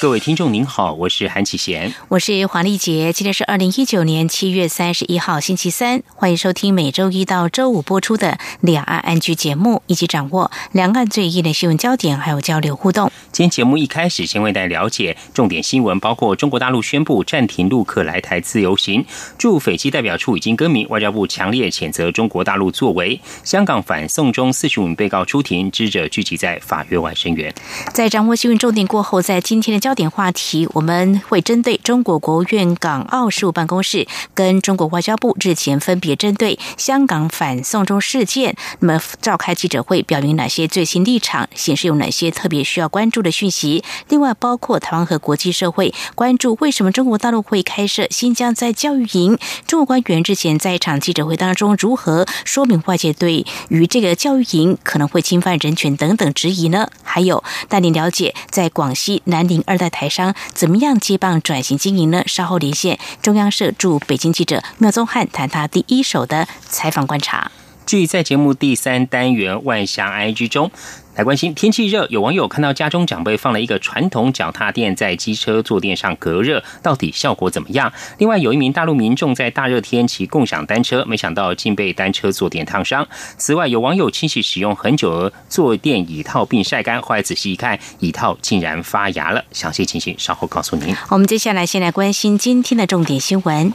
[0.00, 3.12] 各位听众您好，我是韩启贤，我是黄丽杰。
[3.12, 13.12] 今天是二零一九年七月三十一号星期三，欢迎收听每周一到周五播出的两岸安居节目，以及掌握两岸最热的新闻焦点，还有交流互动。
[13.40, 19.02] 今天节目一开始，先为大家了解重点新闻，包括中国大陆宣布暂停陆客来台自由行，
[19.38, 23.18] 驻斐济代表处已经更名，外交部强烈谴责中国大陆作为。
[23.42, 27.50] 香港反送中四十五名被告出庭，知者聚集在法院外声援。
[27.94, 43.84] 在掌握新闻重点过后，在今天的焦点话题，我们会针对中国国务院港澳事务办公室跟中国外交部日前分别针对香港反送中事件，那么召开记者会，表明哪些最新立场，显示有哪些特别需要关注的讯息。
[44.08, 49.36] 另外，包括台湾和国际社会关注为什么中国大陆会开设新疆在教育营，
[49.66, 56.88] 中国官员日前在一场记者会当中如何说明外界对于这个教育营可能会侵犯人权等等质疑呢？
[57.02, 59.50] 还有带您了解在广西南。
[59.50, 62.22] 宁二代台商怎么样接棒转型经营呢？
[62.26, 67.50] 稍后连线中央社驻北京记者缪宗汉，谈他第一手的采访观察。
[67.84, 70.70] 据在节目第三单元万象 IG 中。
[71.16, 77.92] 来关心天气热，有网友看到家中长辈放了一个传统脚踏垫在机车坐垫上隔热，到底效果怎么样？
[78.18, 83.06] 另外，有一名大陆民众在大热天骑共享单车，没想到竟被单车坐垫烫伤。
[83.36, 89.44] 此外，有网友清洗使用很久的坐垫椅套并晒干，后来仔细一看，椅套竟然发芽了。
[89.52, 90.94] 详细情形稍后告诉您。
[91.10, 93.74] 我们接下来先来关心今天的重点新闻，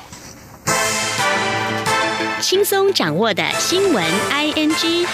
[2.40, 5.06] 轻松掌握的新闻 ING。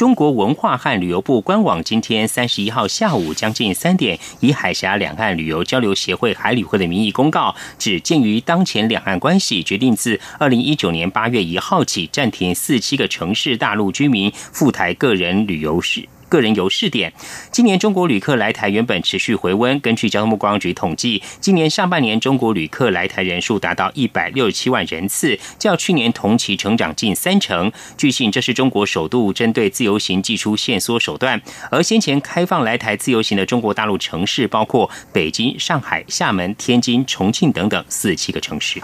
[0.00, 16.08] 中国文化和旅游部官网今天三十一号下午将近三点，以海峡两岸旅游交流协会海旅会的名义公告，指鉴于当前两岸关系，决定自二零一九年八月一号起暂停四七个城市大陆居民赴台个人旅游史。
[16.30, 17.12] 个人游试点，
[17.50, 19.78] 今年中国旅客来台原本持续回温。
[19.80, 27.70] 根据交通部观光局统计，今年上半年中国旅客来台人数达到一百六十七万人次，较去年同期成长近三成。
[27.98, 31.42] 据信，这是中国首度针对自由行祭出限缩手段。
[31.68, 38.80] 而先前开放来台自由行的中国大陆城市，包括北京、上海、厦门、天津、重庆等等四七个城市。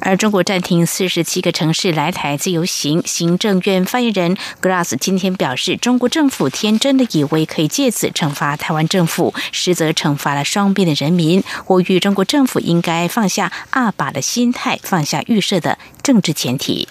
[0.00, 6.87] 而中国暂停四十七个城市来台自由行，行政院发言人 Glass 今天表示，中国政府天真。
[6.88, 11.44] 真的以为可以借此惩罚台湾政府，实则惩罚了双边的人民。
[11.66, 16.88] 呼吁中国政府应该放下二把的心态，放下预设的政治前提。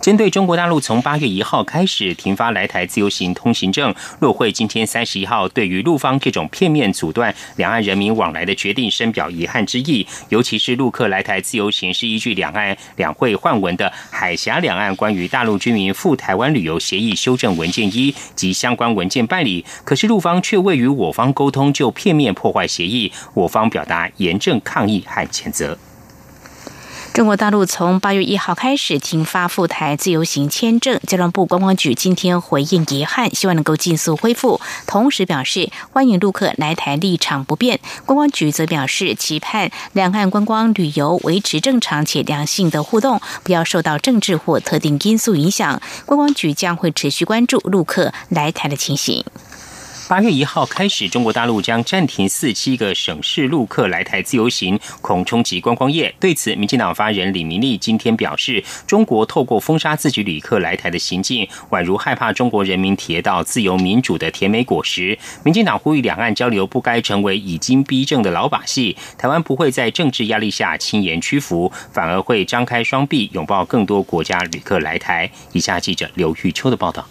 [0.00, 10.06] 针对中国大陆从八月一号开始停发来台自由行通行证，陆会今天三十一号对于陆方这种片面阻断两岸人民往来的决定深表遗憾之意。
[10.30, 25.76] 尤其是陆客来台自由行是依据两岸两会换文的《海峡两岸关于大陆居民赴台湾旅游协议修正文件一》及相关文件办理，可是陆方却未与我方沟通就片面破坏协议，我方表达严正抗议和谴责。
[27.18, 37.80] 中国大陆从八月一号开始停发赴台自由行签证，交通部观光局今天回应遗憾，希望能够尽速恢复，同时表示欢迎陆客来台，立场不变。
[38.06, 45.82] 观光局则表示期盼两岸观光旅游维持正常且良性的互动，不要受到政治或特定因素影响。
[46.06, 49.24] 观光局将会持续关注陆客来台的情形。
[50.08, 56.14] 八月一号开始，中国大陆将暂停四七个省市陆客来台自由行，恐冲击观光业。
[56.18, 65.18] 对此，民进党发言人李明利今天表示，中国透过封杀自己旅客来台的行径，宛如害怕中国人民体验到自由民主的甜美果实。
[65.44, 75.30] 民进党呼吁两岸交流不该成为已经逼政的老把戏，台湾不会在政治压力下轻言屈服，反而会张开双臂拥抱更多国家旅客来台。
[75.52, 77.06] 以下记者刘玉秋的报道。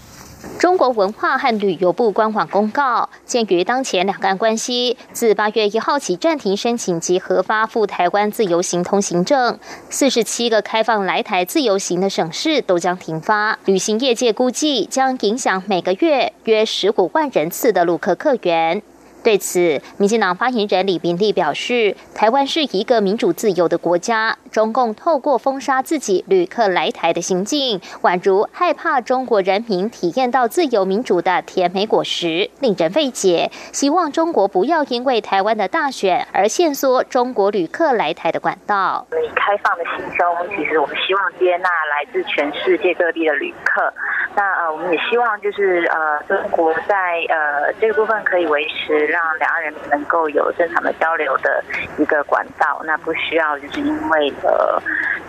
[0.59, 9.59] 中国文化和旅游部官网公告，鉴于当前两岸关系，自八月一号起暂停申请及核发赴台湾自由行通行证，
[9.89, 13.59] 四十七个开放来台自由行的省市都将停发。
[13.65, 18.81] 旅行业界估计，将影响每个月约十五万人次的陆客客源。
[19.27, 33.51] 对此，民进党发言人李明利表示，台湾是一个民主自由的国家，中共透过封杀自己旅客来台的行径，宛如害怕中国人民体验到自由民主的甜美果实，令人费解。
[33.73, 39.05] 希望中国不要因为台湾的大选而限缩中国旅客来台的管道。
[39.11, 43.93] 以开放的心胸，其实我们希望接纳来自全世界各地的旅客。
[44.35, 51.63] 那呃，我们也希望就是呃，中国在呃这个部分可以维持让两岸人民能够有正常的交流的
[51.97, 54.79] 一个管道，那不需要就是因为呃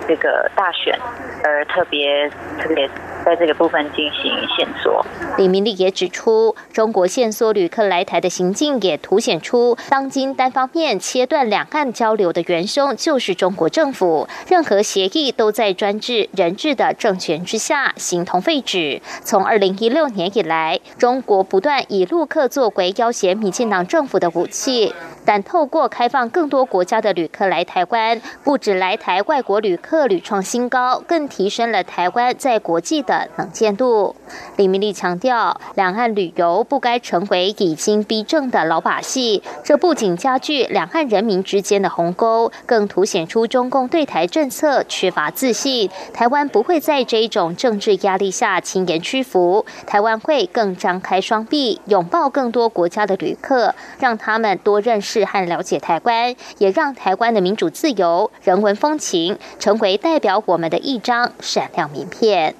[0.09, 0.99] 这个大选
[1.45, 2.29] 而特别
[2.59, 2.91] 特别。
[3.25, 5.05] 在这个部分进行线索。
[5.37, 14.27] 李明利也指出，中国线索旅客来台的行径，也凸显出当今单方面切断两岸交流的元凶就是中国政府。
[14.49, 19.03] 任何协议都在专制人治的政权之下形同废纸。
[19.23, 24.95] 从二零一六年以来，中国不断以陆客作为要挟民进党政府的武器。
[25.29, 34.17] 但透过开放更多国家的旅客来台湾，不止来台外国旅客屡创新高，更提升了台湾在国际的能见度。
[34.57, 45.91] 李明利强调，两岸旅游不该成为已经逼政的老把戏，这不仅加剧两岸人民之间的鸿沟，更凸显出中共对台政策缺乏自信。
[46.15, 55.18] 台湾不会在这种政治压力下轻言屈服，台湾会更张开双臂，拥抱更多国家的旅客，让他们多认识。
[55.25, 62.55] 和了解台湾，也让台湾的民主自由、人文风情成为代表我们的一张闪亮名片。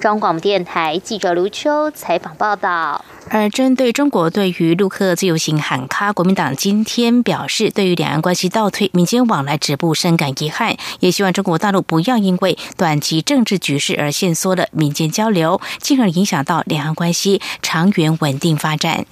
[0.00, 3.04] 中广电台记者卢秋采访报道。
[3.28, 19.04] 而针对中国对于陆客自由行喊卡，国民党今天表示，对于两岸关系倒退、民间往来止步，深感遗憾，也希望中国大陆不要因为短期政治局势而限缩了民间交流，进而影响到两岸关系长远稳定发展。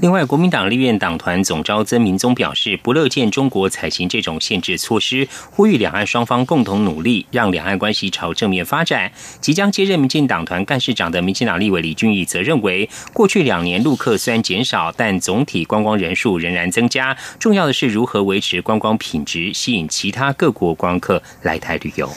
[0.00, 9.10] 另外，国民党立院党团总召曾明宗表示，不乐见中国采行这种限制措施，呼吁两岸双方共同努力，让两岸关系朝正面发展。
[9.40, 17.16] 即将接任民进党团干事长的民进党立委李俊毅则认为，过去两年陆客虽然减少，但总体观光人数仍然增加。
[17.40, 22.08] 重要的是如何维持观光品质，吸引其他各国观光客来台旅游。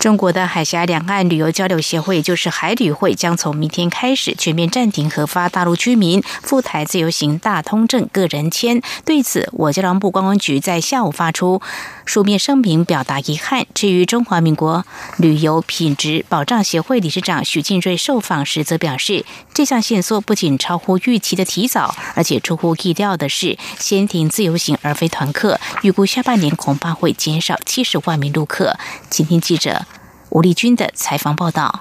[0.00, 7.25] 中国的海峡两岸旅游交流协会，就是海旅会，将从明天开始全面暂停核发大陆居民赴台自由行。
[7.38, 11.60] 大通证个人签，对此，我交通部观光局在下午发出
[12.04, 13.66] 书面声明，表达遗憾。
[13.74, 14.84] 至于中华民国
[15.18, 28.78] 旅游品质保障协会理事长许进瑞受访时则表示，这项线索不仅超乎预期的提早，而且出乎意料的是，先停自由行而非团客，预估下半年恐怕会减少七十万名陆客。
[29.10, 29.86] 今天记者
[30.30, 31.80] 吴丽君的采访报道。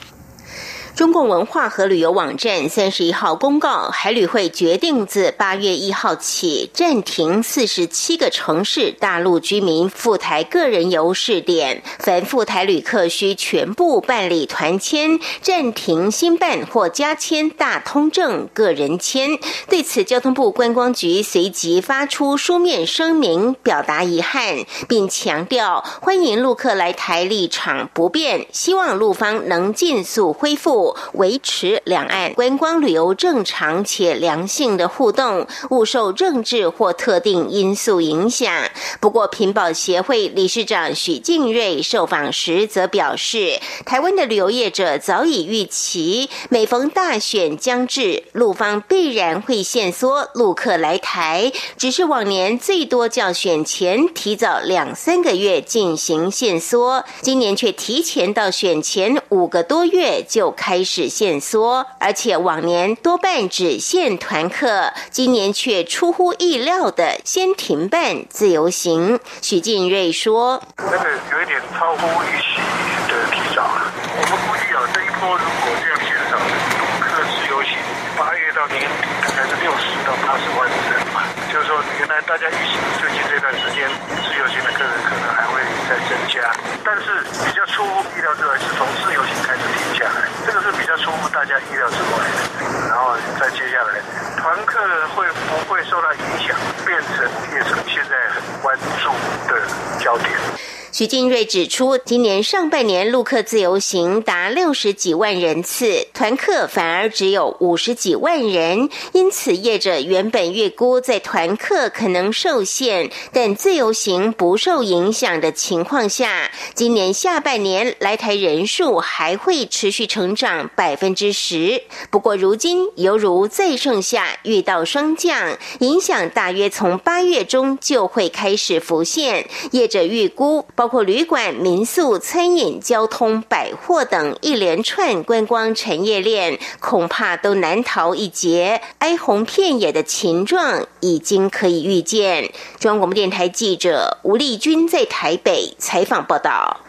[0.96, 19.38] 中共文化和旅游网站三十一号公告，海旅会决定自八月一号起暂停四十七个城市大陆居民赴台个人游试点，凡赴台旅客需全部办理团签，暂停新办或加签大通证个人签。
[19.68, 30.85] 对此，交通部观光局随即发出书面声明，表达遗憾，并强调欢迎陆客来台立场不变，希望陆方能尽速恢复。
[31.14, 38.52] 维持两岸观光旅游正常且良性的互动，勿受政治或特定因素影响。
[39.00, 60.75] 不过，屏保协会理事长许敬瑞受访时则表示，台湾的旅游业者早已预期，每逢大选将至，陆方必然会限缩陆客来台，只是往年最多较选前提早两三个月进行限缩，今年却提前到选前五个多月就开。
[60.75, 69.17] 开始限缩，而且往年多半只限团客，今年却出乎意料的先停办自由行。
[69.41, 72.60] 许进瑞说：“那个有一点超乎预期
[73.08, 77.79] 的提早，我们估计啊，这一波如果这样减少，陆客自由行
[78.20, 83.88] 八月到年底大概是六十到八十万人嘛，就是说原来大家预期最近这段时间
[84.27, 86.51] 自由行的客人可能还会再增加，
[86.84, 93.98] 但是比较出乎意料之外是从自由行开始停下来。”这个是比较出乎大家意料之外的，然后再接下来，
[94.38, 94.77] 团客
[95.15, 99.10] 会不会受到影响，变成变成现在很关注
[99.48, 99.62] 的
[100.04, 100.55] 焦点。
[100.98, 121.84] 徐金瑞指出，今年上半年陆客自由行达六十几万人次，团客反而只有五十几万人，因此业者原本预估在团客可能受限，但自由行不受影响的情况下，今年下半年来台人数还会持续成长百分之十。
[122.10, 129.50] 不过如今犹如再盛夏遇到霜降，影响大约从八月中就会开始浮现。
[129.72, 138.80] 业者预估包括旅馆、民宿、餐饮、交通、百货等一连串观光产业链，恐怕都难逃一劫。
[139.00, 142.51] 哀鸿遍野的情状已经可以预见。
[142.77, 146.82] 中央广播电台记者吴丽君在台北采访报道。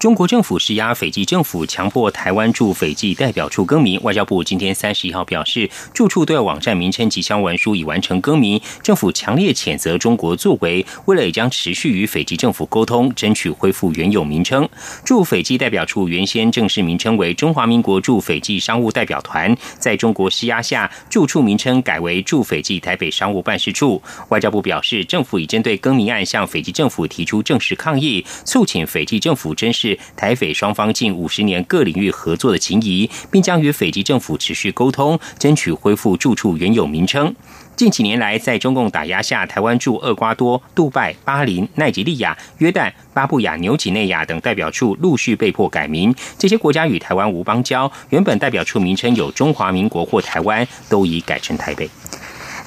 [0.00, 4.00] 中国政府施压斐济政府，强迫台湾驻斐济代表处更名。
[4.02, 8.58] 外交部今天三十一号表示，驻处对网站名称及相文书已完成更名。
[8.82, 14.66] 政府强烈谴责中国作为，未来也将持续与斐济政府沟通，争取恢复原有名称。
[15.04, 24.02] 驻斐济代表处原先正式名称为中华民国驻斐济商务代表团，在中国施压下，驻处名称改为驻斐济台北商务办事处。
[24.30, 29.89] 外交部表示，政府已针对更名案向斐济政府提出正式抗议，促请斐济政府珍视。
[30.16, 37.34] 台匪双方近五十年各领域合作的情谊，并将与斐济政府持续沟通，争取恢复住处原有名称。
[37.76, 46.14] 近几年来，在中共打压下，台湾驻厄瓜多、杜拜、巴林、奈及利亚、约旦、巴布亚、纽几内亚等代表处陆续被迫改名。
[46.38, 51.88] 这些国家与台湾无邦交，原本代表处名称有中华民国或台湾，都已改成台北。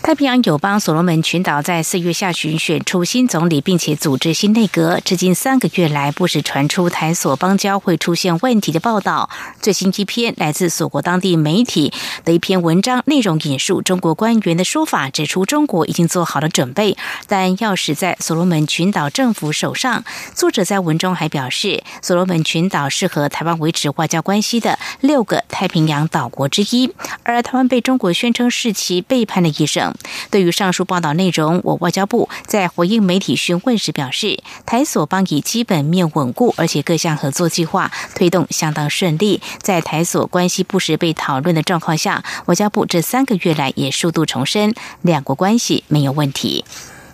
[0.03, 4.99] 太平洋友邦所罗门群岛在四月下旬选出新总理，并且组织新内阁。
[4.99, 9.29] 至今三个月来，不时传出台所邦交会出现问题的报道。
[9.61, 11.93] 最新一篇来自所国当地媒体
[12.25, 20.03] 的一篇文章，内容引述中国官员的说法，指出中国已经做好了准备，但钥匙在所罗门群岛政府手上。
[20.35, 26.93] 作者在文中还表示，所罗门群岛是和台湾维持外交关系的六个太平洋岛国之一，
[27.23, 29.92] 而台湾被中国宣称是其背叛的一省。
[30.29, 39.41] 对于上述报道内容，我外交部在回应媒体询问时表示，台所邦以基本面稳固，而且各项合作计划推动相当顺利。
[39.61, 46.65] 在台所关系不时被讨论的状况下，外交部这三个月来也数度重申，两国关系没有问题。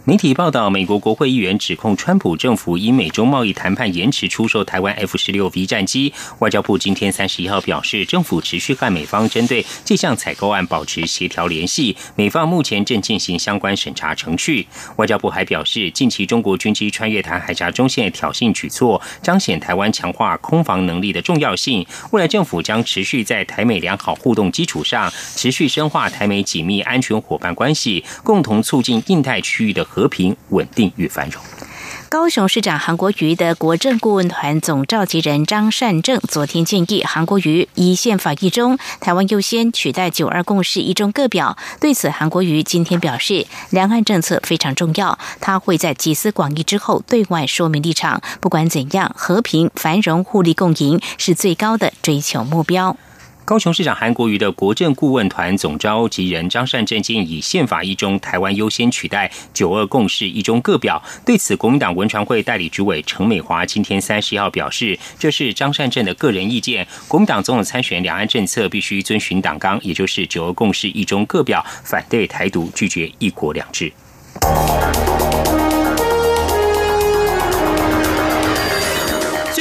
[0.10, 6.12] 媒体报道，美国国会议员指控川普政府以美中贸易谈判延迟出售台湾 F 十六 V 战机。
[6.40, 14.66] 外交部今天三十一号表示，政府持续和美方针对这项采购案保持协调联系，美方目前正进行相关审查程序。
[14.96, 21.86] 外交部还表示，近期中国军机穿越台海峡中线挑衅举措，彰显台湾强化空防能力的重要性。
[22.10, 29.86] 未来政府将持续在台美良好互动基础上，持续深化台美紧密安全伙伴关系，共同促进印太区域的。
[29.99, 31.44] 和和平、稳定与繁荣。
[32.08, 41.58] 高雄市长韩国瑜的国政顾问团总召集人张善政昨天建议，韩国瑜以宪法一中、台湾优先取代九二共识一中各表。
[41.82, 48.22] 对此，韩国瑜今天表示，两岸政策非常重要，他会在集思广益之后对外说明立场。
[48.40, 52.96] 不管怎样，和平、繁荣、互利共赢是最高的追求目标。
[53.50, 61.02] 高雄市长韩国瑜的国政顾问团总召集人张善政建议，宪法一中、台湾优先取代九二共识一中各表。
[61.26, 66.88] 对此，国民党文传会代理主委陈美华今天三十一号表示，这是张善政的个人意见。
[67.08, 73.92] 国民党总统参选两岸政策必须遵循党纲，也就是九二共识一中各表，反对台独，拒绝一国两制。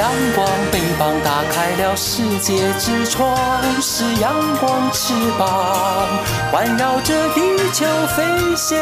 [0.00, 3.36] 阳光，翅膀打开了世界之窗；
[3.82, 6.08] 是阳光，翅膀
[6.50, 7.42] 环绕着地
[7.74, 7.84] 球
[8.16, 8.78] 飞翔。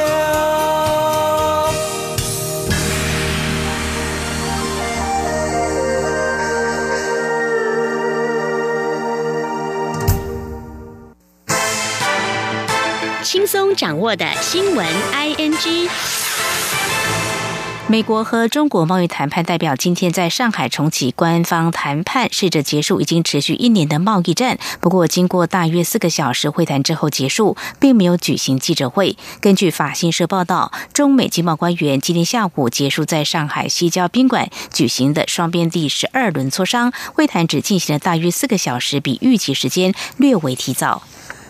[13.25, 15.91] 轻松掌握的新闻，I N G。
[17.91, 24.59] 美国和中国贸易谈判代表今天在上海重启官方谈判，试着结束已经持续一年的贸易战。
[24.79, 29.17] 不过，经过大约四个小时会谈之后结束，并没有举行记者会。
[29.41, 41.03] 根据法新社报道，中美经贸官员今天下午结束在上海西郊宾馆举行的双边第十二轮磋商会谈，只进行了大约四个小时，比预期时间略为提早。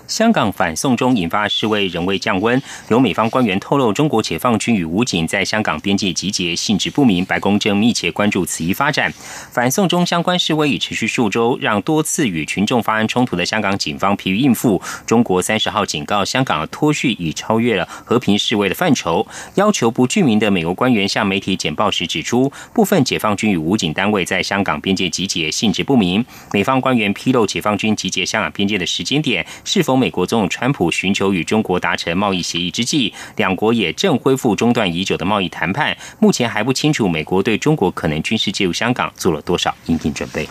[0.09, 7.23] 香港反送中引发示威仍未降温，有美方官员透露，中国解放军与武警在香港边界集结性质不明。
[7.27, 9.13] 白宫正密切关注此一发展。
[9.53, 14.81] 反送中相关示威已持续数周，让多次与群众发生冲突的香港警方疲于应付。
[15.05, 26.25] 中国三十号警告，香港的脱序已超越了和平示威的范畴，要求不具名的美国官员向媒体简报时指出，部分解放军与武警单位在香港边界集结性质不明。
[26.55, 29.98] 美方官员披露解放军集结香港边界的时间点是否？
[29.99, 35.97] 美国总统川普寻求与中国达成贸易协议之际，两国也正恢复中断已久的贸易谈判。
[36.21, 40.49] 目前还不清楚美国对中国可能军事介入香港做了多少应应准备。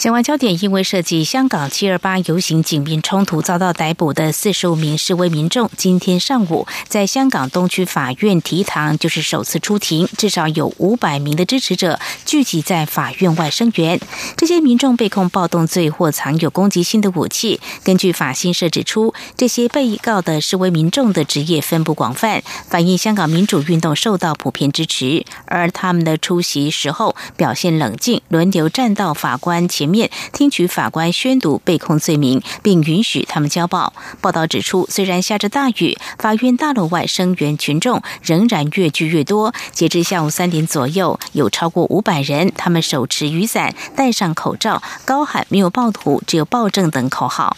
[0.00, 10.08] 相关焦点因为涉及香港七二八游行警民冲突遭到逮捕的四十五名示威民众，今天上午在香港东区法院提堂，就是首次出庭。
[10.16, 14.00] 至少有五百名的支持者聚集在法院外声援。
[14.38, 17.60] 这些民众被控暴动罪或藏有攻击性的武器。
[17.84, 25.26] 根据法新社指出，这些被告的示威民众的职业分布广泛，反映香港民主运动受到普遍支持。
[25.44, 29.89] 而他们的出席时候表现冷静，轮流站到法官前。
[29.90, 33.92] 面听取法官宣读被控罪名，并允许他们交报。
[34.20, 39.52] 报道指出，虽然下着大雨，法院大楼外声援群众仍然越聚越多。
[39.72, 47.56] 截至下午三点左右，有超过五百人，他们手持雨伞，戴上口罩，高喊“没有暴徒，只有暴政”等口号。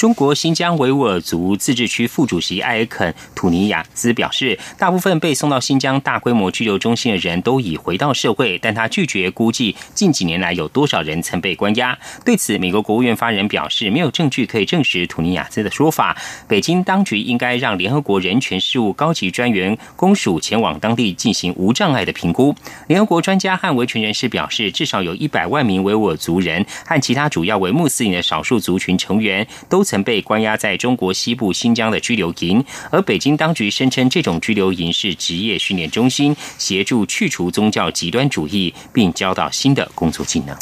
[0.00, 11.98] 中国新疆维吾尔族自治区副主席艾尔肯·土尼亚兹表示，大部分被送到新疆大规模拘留中心的人都已回到社会，但他拒绝估计近几年来有多少人曾被关押。
[12.24, 16.16] 对此，美国国务院发言人表示，没有证据可以证实土尼亚兹的说法。
[16.48, 22.54] 北京当局应该让联合国人权事务高级专员公署前往当地进行无障碍的评估。
[22.86, 29.84] 联合国专家和维权人士表示，至少有一百万名维吾尔族人和其他主要为穆斯林的少数族群成员都。
[29.90, 40.56] 曾被关押在中国西部新疆的拘留营，而北京当局声称这种拘留营是职业训练中心，协助去除宗教极端主义，并教导新的工作技能。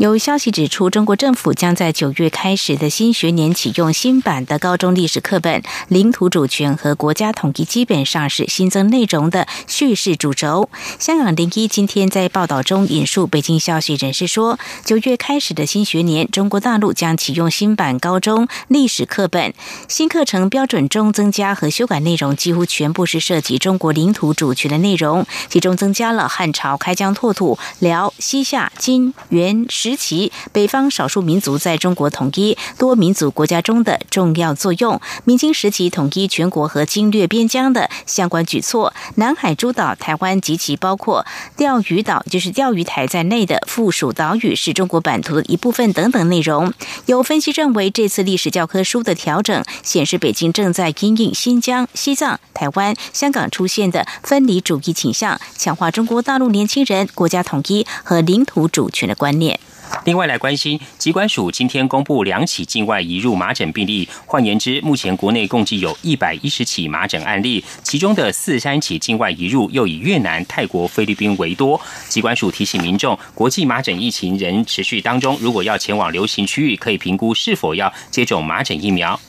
[0.00, 10.70] 有消息指出，中国政府将在九月开始的新学年启用新版的高中历史课本，领土主权和国家统一基本上是新增内容的叙事主轴。
[10.98, 19.52] 香港零一今天在报道中引述北京消息人士说，九月开始的新学年，中国大陆将启用新版高中历史课本，
[19.86, 29.89] 新课程标准中增加和修改内容几乎全部是涉及中国领土主权的内容，其中增加了汉朝开疆拓土、辽、西夏、金、元、时。
[29.90, 41.26] 时期，北方少数民族在中国统一多民族国家中的重要作用，明清时期统一全国和侵略边疆的相关举措，南海诸岛、台湾及其包括
[41.56, 46.72] 钓鱼岛，就是钓鱼台在内的附属岛屿是中国版图的一部分等等内容。
[47.06, 59.58] 有分析认为，这次历史教科书的调整显示，北京正在因应新疆、西藏、台湾、香港出现的分离主义倾向，强化中国大陆年轻人国家统一和领土主权的观念。
[60.04, 71.78] 另外来关心，疾管署今天公布两起境外移入麻疹病例，换言之，目前国内共计有一百一十起麻疹案例，其中的四三起境外移入又以越南、泰国、菲律宾为多。
[72.08, 79.20] 疾管署提醒民众，国际麻疹疫情仍持续当中，如果要前往流行区域，可以评估是否要接种麻疹疫苗。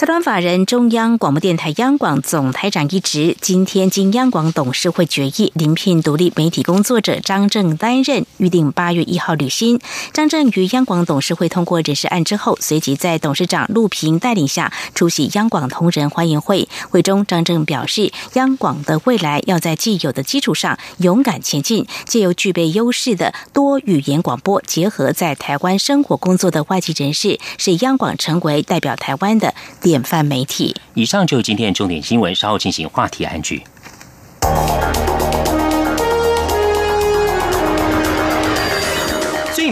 [0.00, 9.78] 财团法人中央广播电台央广总台长一职，今天经央广董事会决议，临聘独立媒体工作者张正担任，预定八月一号履新。
[10.14, 16.66] 张正于央广董事会通过人事案之后，随即在董事长陆平带领下出席央广同仁欢迎会。
[16.88, 29.54] 会中，张正表示，央广的未来要在既有的基础上勇敢前进，借由具备优势的多语言广播，结合在台湾生活工作的外籍人士，使央广成为代表台湾的。
[29.90, 30.76] 典范媒体。
[30.94, 33.64] 以上就是今天的重点新闻，稍后进行话题安居。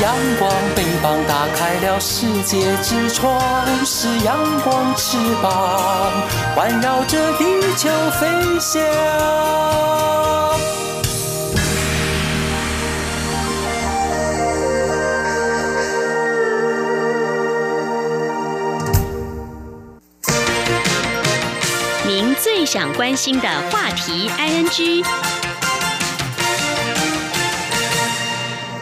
[0.00, 6.12] 阳光，翅膀打开了世界之窗，是阳光翅膀，
[6.54, 7.44] 环绕着地
[7.76, 7.88] 球
[8.20, 8.26] 飞
[8.60, 8.82] 翔。
[22.06, 25.04] 您最想关心的话题，ING。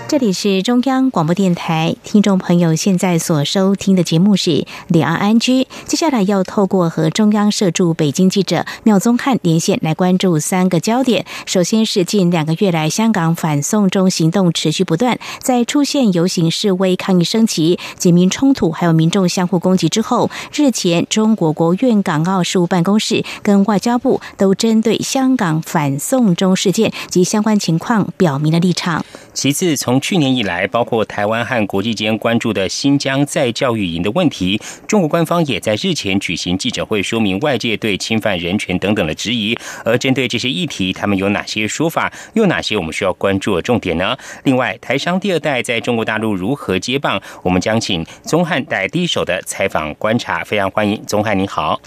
[0.07, 4.51] 这里是中央广播电台，听众朋友现在所收听的节目是
[4.87, 5.63] 《两岸安居》。
[5.87, 11.25] 接下来要透过和中央社驻北京记者廖宗汉连线，来关注三个焦点。
[11.47, 29.05] 首先是近两个月来，香港反送中行动持续不断，在出现游行示威、抗议升级、警民冲突，还有民众相互攻击之后，日前中国国务院港澳事务办公室跟外交部都针对香港反送中事件及相关情况表明了立场。
[29.33, 39.57] 其次，从从去年以来，包括台湾和国际间关注的新疆在教育营的问题，中国官方也在日前举行记者会，说明外界对侵犯人权等等的质疑。
[39.85, 42.13] 而针对这些议题，他们有哪些说法？
[42.33, 44.19] 又哪些我们需要关注的重点呢？
[44.43, 47.23] 另外，台商第二代在中国大陆如何接棒？
[47.45, 50.43] 我们将请宗汉带第一手的采访观察。
[50.43, 51.81] 非常欢迎宗汉，你好。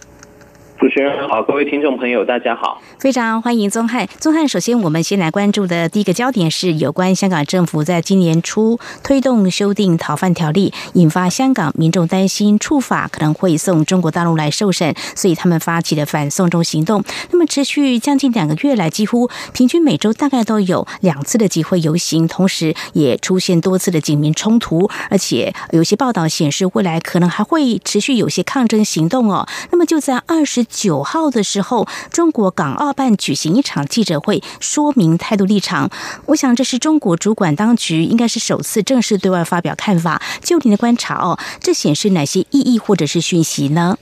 [0.79, 4.07] 主持人好，各位听众朋友，大家好，非常欢迎宗汉。
[4.19, 17.03] 宗汉，首先我们先来关注的第一个焦点是有关香港政府在今年初推动修订逃犯条例，引发香港民众担心触法可能会送中国大陆来受审，所以他们发起了反送中行动。
[17.31, 29.47] 那么持续将近两个月来，几乎平均每周大概都有两次的集会游行，同时也出现多次的警民冲突，而且有些报道显示未来可能还会持续有些抗争行动哦。
[29.71, 30.66] 那么就在二十。
[30.69, 35.89] 九号的时候，中国港澳办举行一场记者会，说明态度立场。
[36.27, 40.21] 我想这是中国主管当局应该是首次正式对外发表看法。
[40.41, 43.97] 就您的观察哦，这显示哪些意义或者是讯息呢？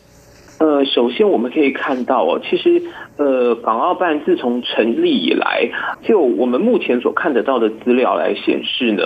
[0.58, 2.82] 呃，首先我们可以看到哦，其实
[3.18, 5.70] 呃，港澳办自从成立以来，
[6.02, 9.04] 就我们目前所看得到的资料来显示呢，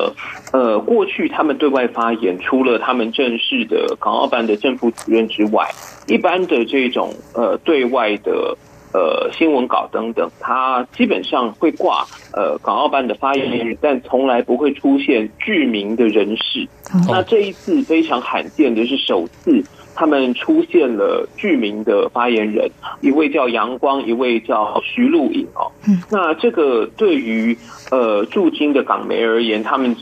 [0.53, 5.67] 呃，过去他们对外发言，除了他们正式的港澳办的正副主任之外，
[6.09, 8.57] 一般的这种呃对外的
[8.93, 16.67] 呃新闻稿等等，它基本上会挂呃港澳办的发言人，但从来不会出现具名的人士。
[17.07, 19.63] 那这一次非常罕见的是首次。
[19.95, 25.69] 他们出现了具名的发言人，一位叫杨光，一位叫徐露颖哦。
[25.85, 27.57] 嗯，那这个对于
[27.91, 29.93] 呃驻京的港媒而言，他们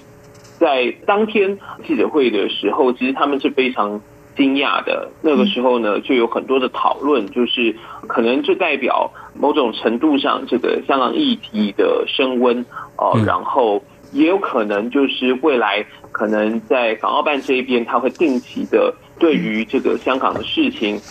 [0.59, 3.99] 在当天记者会的时候，其实他们是非常
[4.37, 5.09] 惊讶的。
[5.21, 7.75] 那个时候呢，就有很多的讨论，就是
[8.07, 12.63] 可能这代表某种程度上这个香港议题的升温
[12.95, 18.93] 哦，然后也有可能就是未来可能在港澳办这一边，他会定期的。
[19.19, 21.01] 对于这个香港的事情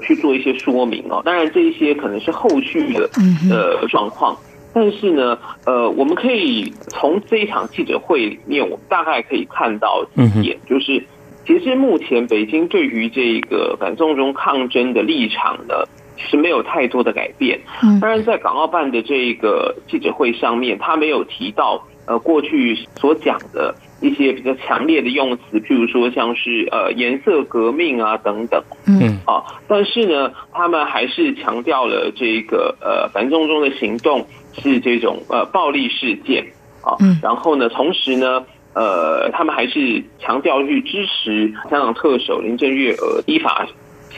[0.00, 3.10] 去做一些说明哦，当然这一些可能是后续的
[3.50, 4.36] 呃状况，
[4.72, 11.02] 但是呢，呃，我们可以从这一场记者会里面，我们大概可以看到一点，就是
[11.46, 15.74] 其实目前北京对于这个反送中抗争的立场呢，
[16.16, 17.60] 其实没有太多的改变。
[18.00, 23.74] 当然，在港澳办的这个记者会上面，他没有提到呃过去所讲的。
[24.02, 29.16] 一些比较强烈的用词，譬如说像是呃颜色革命啊等等，嗯。
[29.24, 34.26] 啊，但是呢，他们还是强调了这个呃反送中的行动
[34.60, 36.44] 是这种呃暴力事件。
[36.82, 38.44] 啊，然后呢，同时呢，
[38.74, 43.66] 呃，他们还是强调去支持香港特首林郑月娥依法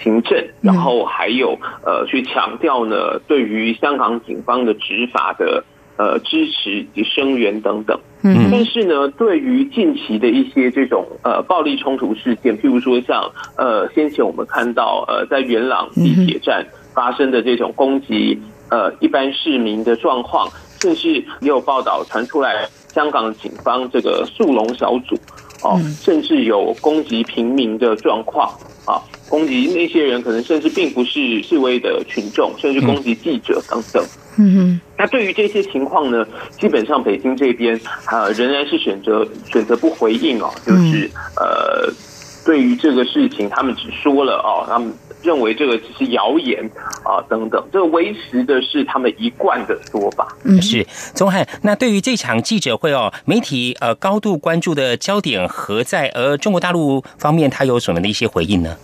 [0.02, 5.64] 行政，然后还有呃去强调呢，对于香港警方的执法的。
[5.96, 18.36] 呃，支持以及声援等等，嗯，但是呢，对于近期的一些这种呃暴力冲突事件，譬如说像呃先前我们看到呃在元朗地铁站发生的这种攻击
[18.70, 20.48] 呃一般市民的状况，
[20.84, 25.16] 甚至也有报道传出来，香港警方这个速龙小组
[25.62, 28.50] 哦，甚至有攻击平民的状况
[28.84, 34.04] 啊，攻击那些人可能甚至并不是示威的群众，甚至攻击记者等等。
[34.36, 34.54] 嗯。
[34.54, 36.22] 哼，那对于这些情况呢，
[36.60, 41.90] 基本上北京这边呃仍然是选择选择不回应哦，就是呃
[42.44, 44.92] 对于这个事情，他们只说了哦，他们
[45.24, 46.62] 认为这个只是谣言
[47.02, 50.28] 啊等等，这个维持的是他们一贯的说法。
[50.44, 51.44] 嗯，是钟汉。
[51.62, 56.08] 那对于这场记者会哦，媒体呃高度关注的焦点何在？
[56.14, 58.76] 而中国大陆方面，他有什么的一些回应呢？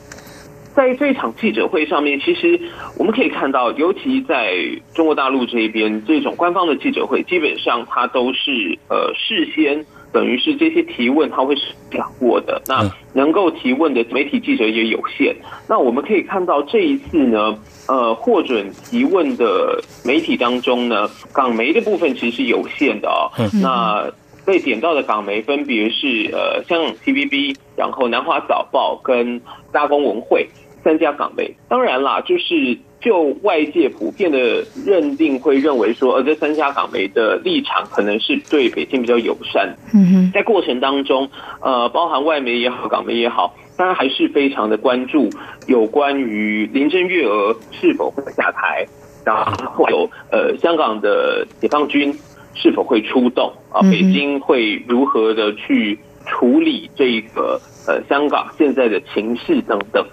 [0.74, 2.58] 在这场记者会上面，其实
[2.96, 4.54] 我们可以看到，尤其在
[4.94, 15.34] 中国大陆这边，这种官方的记者会，基本上它都是呃事先等于是这些提问他会是掌握的，那能够提问的媒体记者也有限。
[15.68, 17.56] 那我们可以看到这一次呢，
[17.88, 23.30] 呃，获准提问的媒体当中呢，港媒的部分其实是有限的哦。
[23.62, 24.10] 那
[24.44, 30.48] 被点到的港媒分别是呃，像 TVB，然后南华早报跟大公文汇
[30.82, 31.54] 三家港媒。
[31.68, 39.74] 当然啦，就是就外界普遍的认定，会认为说，呃，这三家港媒的立场可能是对北京比较友善。
[39.94, 41.28] 嗯哼，在过程当中，
[41.60, 45.30] 呃，包含外媒也好，港媒也好，当然还是非常的关注
[45.66, 48.86] 有关于林郑月娥是否会下台，
[49.24, 52.14] 然后有呃香港的解放军。
[52.52, 53.80] 是否会出动啊？
[53.82, 60.04] 北京会如何的去处理这个呃香港现在的情势等等？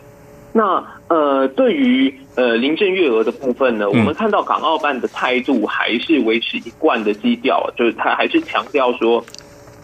[0.54, 9.26] 那呃，对于呃林郑月娥的部分呢，我们看到港澳办的态度还是维持一贯的基调，就是他还是强调说，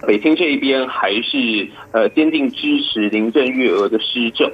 [0.08, 4.50] 北京这一边还是呃坚定支持林郑月娥的施政。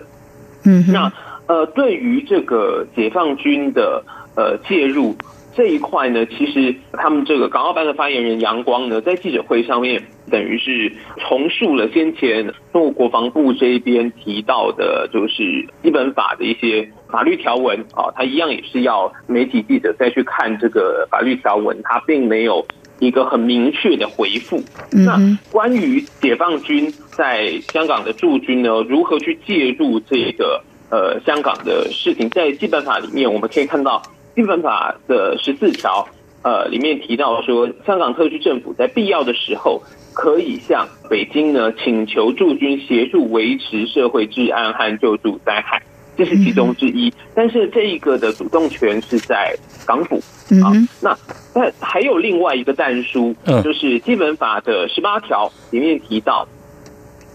[0.65, 1.11] 嗯，那
[1.47, 4.03] 呃，对于这个解放军的
[4.35, 5.15] 呃介入。
[5.55, 22.65] 这一块呢，其实他们这个港澳办的发言人杨光呢，在记者会上面，等于是重述了先前中国国防部这边提到的，就是基本法的一些法律条文啊，它一样也是要媒体记者再去看这个法律条文，它并没有
[22.99, 24.61] 一个很明确的回复。
[24.91, 25.17] 那
[25.51, 34.01] 关于解放军在香港的驻军呢，如何去介入这个呃香港的事情，在基本法里面我们可以看到。
[34.35, 36.07] 基本法的十四条，
[36.43, 39.81] 呃，里面提到说，香港特区政府在必要的时候，
[40.19, 45.81] 可以向北京呢请求驻军协助维持社会治安和救助灾害，
[46.17, 47.13] 这是其中之一。
[47.33, 49.55] 但是这一个的主动权是在
[49.87, 50.17] 港府
[50.61, 50.75] 啊。
[51.01, 51.17] 那
[51.53, 56.45] 但还有另外一个弹书，就是基本法的十八条里面提到，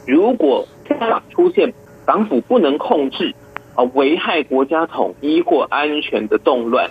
[0.06, 1.72] 如果香港出现
[2.04, 3.34] 港府不能控制。
[3.76, 6.88] 啊，危害国家统一或安全的动乱，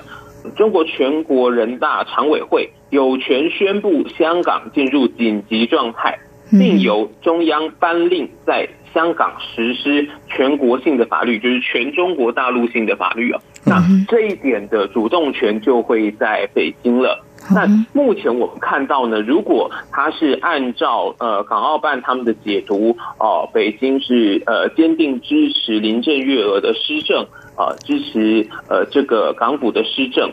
[0.58, 6.20] 中国全国人大常委会有权宣布香港进入紧急状态，
[6.52, 13.42] 并由中央颁令在香港实施全国性的法律，就是全中国大陆性的法律啊。
[13.66, 17.26] 那这一点的主动权就会在北京了。
[17.54, 27.26] 那目前我们看到呢，如果他是按照呃港澳办他们的解读哦，北京是呃坚定支持林郑月娥的施政
[27.58, 30.32] 啊，支持呃这个港府的施政，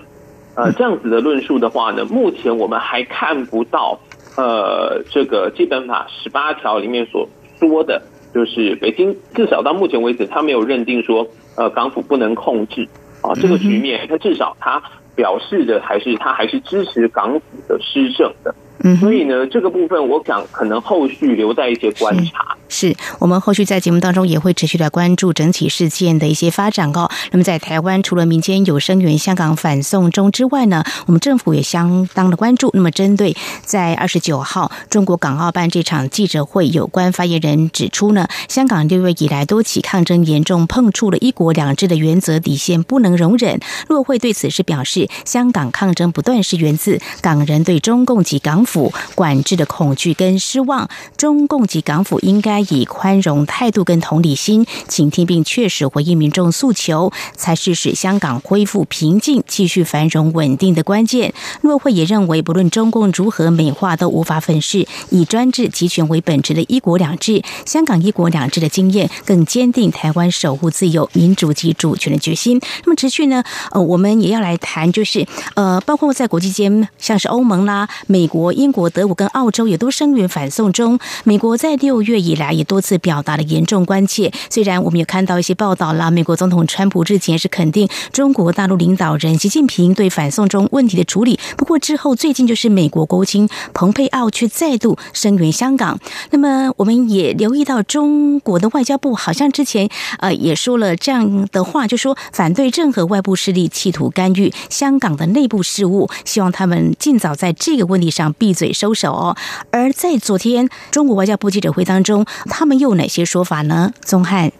[0.54, 3.98] 呃这样子的论述的话呢，目前我们还看不到
[4.36, 8.02] 呃这个基本法十八条里面所说的，
[8.34, 12.88] 就是北京至少到目前为止，他没有认定说呃港府不能控制
[13.22, 14.82] 啊这个局面，他至少他。
[15.16, 22.56] 表示的还是他还是支持港府的施政的，嗯，所以呢，这个部分我想可能后续留在一些观察。
[22.70, 27.10] 是我们后续在节目当中也会持续来关注整体事件的一些发展哦。
[27.32, 32.70] 那么在台湾，除了民间有声援香港反送中之外呢，我们政府也相当的关注。
[32.72, 43.58] 那么针对在二十九号中国港澳办这场记者会，有关发言人指出呢，香港六月以来多起抗争严重碰触了一国两制的原则底线，不能容忍。
[43.88, 50.88] 陆会对此是表示，香港抗争不断是源自港人对中共及港府管制的恐惧跟失望。
[51.16, 52.59] 中共及港府应该。
[52.68, 61.32] 以宽容态度跟同理心倾听并确实回应民众诉求，才是使香港恢复平静、继续繁荣稳定的关键。
[61.62, 67.42] 陆会也认为，不论中共如何美化，都无法粉饰以专制集权为本质的一国两制。
[67.64, 72.60] 香港一国两制的经验，更坚定台湾守护自由、民主及主权的决心。
[72.84, 73.42] 那么，持续呢？
[73.72, 80.98] 呃，我们也要来谈，就是呃，包括在国际间，像是欧盟啦、美国、英国、德国跟澳洲，也都声援反送中。
[81.24, 82.49] 美国在六月以来。
[82.52, 84.32] 也多次表达了严重关切。
[84.48, 91.38] 虽然我们有看到一些报道啦，美国总统川普日前是肯定中国大陆领导人习近平对反送中问题的处理。
[91.56, 95.98] 不过之后，最近就是美国国务卿蓬佩奥却再度声援香港。
[96.30, 109.36] 那么我们也留意到，中国的外交部好像之前呃也说了这样的话，就说反对任何外部势力企图干预香港的内部事务，希望他们尽早在这个问题上闭嘴收手哦。
[109.70, 112.24] 而在昨天中国外交部记者会当中。
[112.46, 113.92] 他们又有哪些说法呢？
[114.00, 114.50] 宗汉，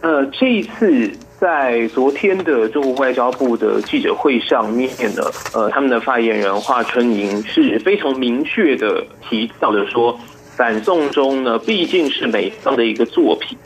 [0.00, 5.22] 呃，这一次在昨天的中国外交部的记者会上面呢，
[5.54, 10.18] 呃，他们的发言人华春莹是非常明确的提到的说，
[10.56, 13.56] 反送中呢毕竟是美方的一个作品，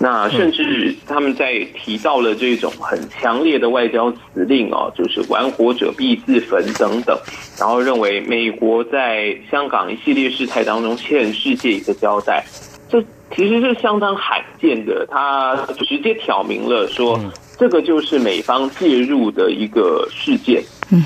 [0.00, 7.16] 那甚至他们在提到了这种很强烈的外交辞令哦，就是玩火者必自焚等等，
[7.58, 12.44] 然后认为美国在香港一系列事态当中欠世界一个交代，
[12.88, 13.00] 这
[13.36, 15.06] 其实是相当罕见的。
[15.08, 17.20] 他直接挑明了说，
[17.58, 20.62] 这个就是美方介入的一个事件。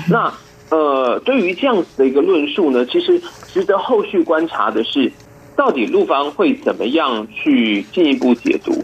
[0.09, 0.33] 那
[0.69, 5.11] 呃，对于这样子的一个论述呢，其实值得后续观察的是。
[5.57, 8.81] 到底陆方会怎么样去进一步解读？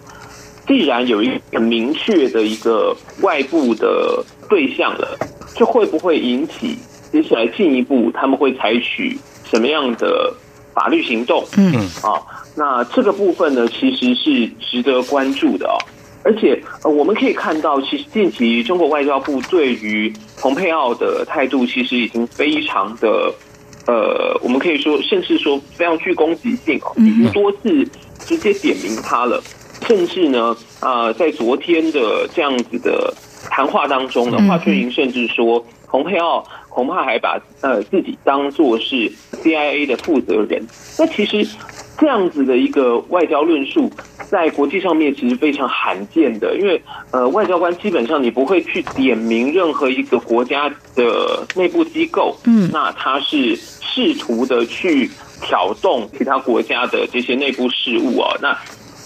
[0.67, 5.17] 既然有一个明确的一个外部的对象了，
[5.55, 6.75] 这会不会引起
[7.11, 10.33] 接下来进一步他们会采取什么样的
[10.73, 11.45] 法律行动？
[11.57, 12.17] 嗯，啊，
[12.55, 15.77] 那这个部分呢，其实是值得关注的哦。
[16.23, 23.31] 而且呃，我们可以看到，其实近期中国外交部对于蓬佩奥的态度，其实已经非常的。
[23.85, 27.87] 呃，我们可以说，甚至说非常具攻击性哦，已经多次
[28.19, 29.41] 直接点名他了，
[29.87, 33.13] 甚至呢，啊，在昨天的这样子的
[33.49, 39.11] 谈话当中呢，华春莹甚至说，蓬佩奥恐怕还把呃自己当做是
[39.43, 40.65] CIA 的负责人。
[40.97, 41.45] 那其实
[41.97, 43.91] 这样子的一个外交论述。
[44.29, 55.09] 在国际上面其实非常罕见的，因为呃，外交官基本上你不会去点名任何一个国家的内部机构，嗯，那他是试图的去
[55.41, 58.57] 挑动其他国家的这些内部事务啊，那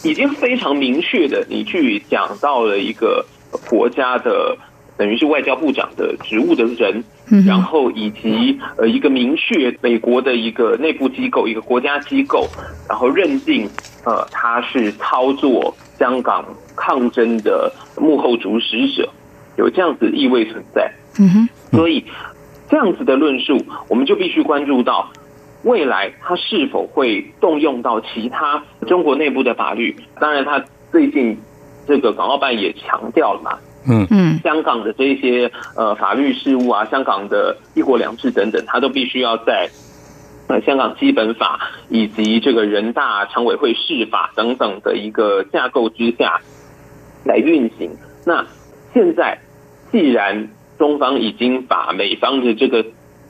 [0.07, 3.25] 已经非常明确的，你去讲到了一个
[3.69, 4.57] 国家的。
[4.97, 7.03] 等于是外交部长的职务的人，
[7.45, 12.47] 然后以及呃一个明确美国的一个内部机构，一个国家机构，
[12.89, 13.69] 然后认定
[14.05, 16.43] 呃他是操作香港
[16.75, 19.07] 抗争的幕后主使者，
[19.57, 20.91] 有这样子意味存在。
[21.19, 22.03] 嗯哼，所以
[22.69, 23.57] 这样子的论述，
[23.87, 25.09] 我们就必须关注到
[25.63, 29.95] 未来他是否会动用到其他中国内部的法律。
[30.19, 31.37] 当然，他最近
[31.87, 33.57] 这个港澳办也强调了嘛。
[33.85, 39.69] 嗯嗯，香港的这些呃法律事务啊，香港的一国两制等等，它都必须要在
[40.47, 41.59] 呃香港基本法
[41.89, 46.41] 以及这个人大常委会释法等等的一个架构之下
[47.23, 47.91] 来运行。
[48.25, 48.45] 那
[48.93, 49.39] 现在
[49.91, 52.85] 既然中方已经把美方的这个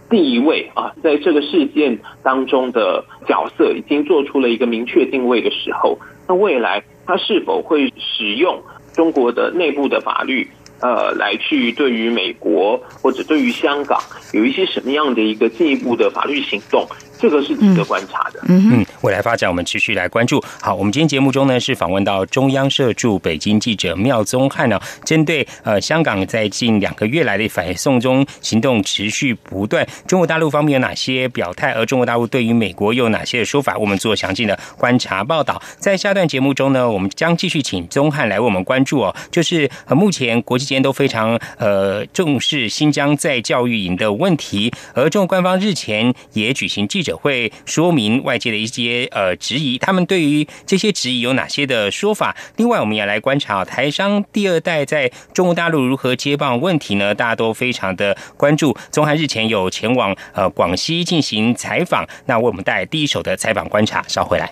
[0.10, 8.60] 地位啊，在这个事件当中的角色已经做出了一个明确定位的时候，那未来它是否会使用？
[8.98, 10.50] 中国的内部的法律，
[10.82, 14.02] 呃，来去对于美国或者对于香港
[14.34, 16.86] 有一些什么样的一个进一步的法律行动？
[17.20, 18.40] 这个是值得观察的。
[18.48, 20.44] 嗯，未来发展我们持续来关注。
[20.62, 35.62] 好，我们今天节目中呢是访问到中央社驻北京记者妙宗汉呢，针对呃香港在近两个月来的反送中行动持续不断，中国大陆方面有哪些表态，而中国大陆对于美国有哪些说法，我们做详尽的观察报道。
[35.78, 47.07] 在下段节目中呢，我们将继续请宗汉来为我们关注哦，就是呃目前国际间都非常呃重视新疆在教育营的问题，而中国官方日前也举行记者。
[47.08, 52.36] 者会说明外界的一些呃质疑，他们对于这些质疑有哪些的说法？
[52.58, 57.16] 另外，我们也来观察台商第二代在中国大陆如何接棒问题呢？
[57.16, 58.76] 大家都非常的关注。
[58.92, 64.52] 宗翰日前有前往呃广西进行采访，那为我们带来第一手的采访观察，稍回来。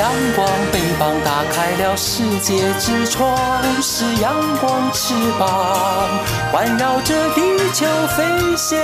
[0.00, 3.36] 阳光，翅膀打开了世界之窗；
[3.82, 6.08] 是阳光翅膀，
[6.50, 7.42] 环绕着地
[7.74, 7.84] 球
[8.16, 8.80] 飞翔。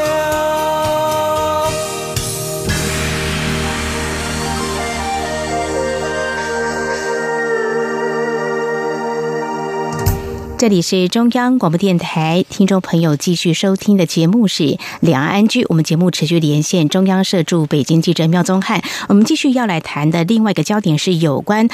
[10.59, 14.63] 这里是中央广播电台，听众朋友继续收听的节目是
[15.01, 15.63] 《两岸安居》。
[15.69, 18.83] 我们节目持续连线中央社驻北京记者廖宗汉。
[19.11, 21.69] 我们继续要来谈的另外一个焦点是有关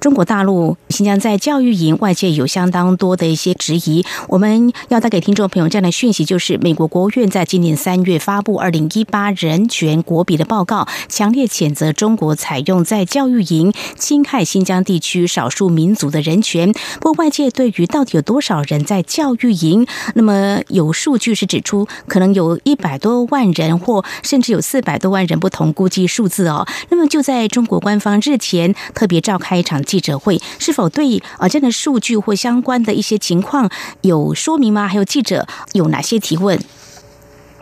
[0.00, 4.02] 中国大陆新疆在教育营，外界有相当多的一些质疑。
[4.28, 16.72] 我们要带给听众朋友这样的讯息，就是美国国务院在今年三月发布《二零一八人权国比》的报告，强烈谴责中国采用在教育营侵害新疆地区少数民族的人权。
[16.98, 19.86] 不过，外界对于到底有多少人在教育营？
[20.14, 26.66] 那么有数据是指出，可能有一百多万人，或甚至有四百多万人，不同估计数字哦。
[26.90, 33.70] 那么就在中国官方日前特别召开一场记者会，是否对啊这样的数据或相关的一些情况
[34.02, 34.88] 有说明吗？
[34.88, 36.58] 还有记者有哪些提问？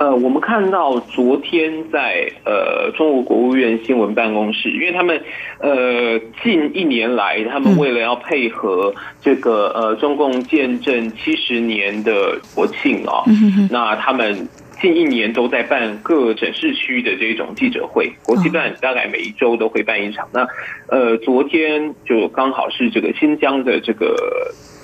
[0.00, 5.22] 呃，我们看到昨天在呃中国国务院新闻办公室，因为他们
[5.58, 13.22] 呃近一年来，他们为了要配合这个呃中共建政七十年的国庆啊，
[13.70, 14.48] 那他们
[14.80, 20.26] 近一年都在办各省市区的这种记者会，国际办大概每一周都会办一场。
[20.32, 20.46] 那
[20.88, 24.16] 呃昨天就刚好是这个新疆的这个。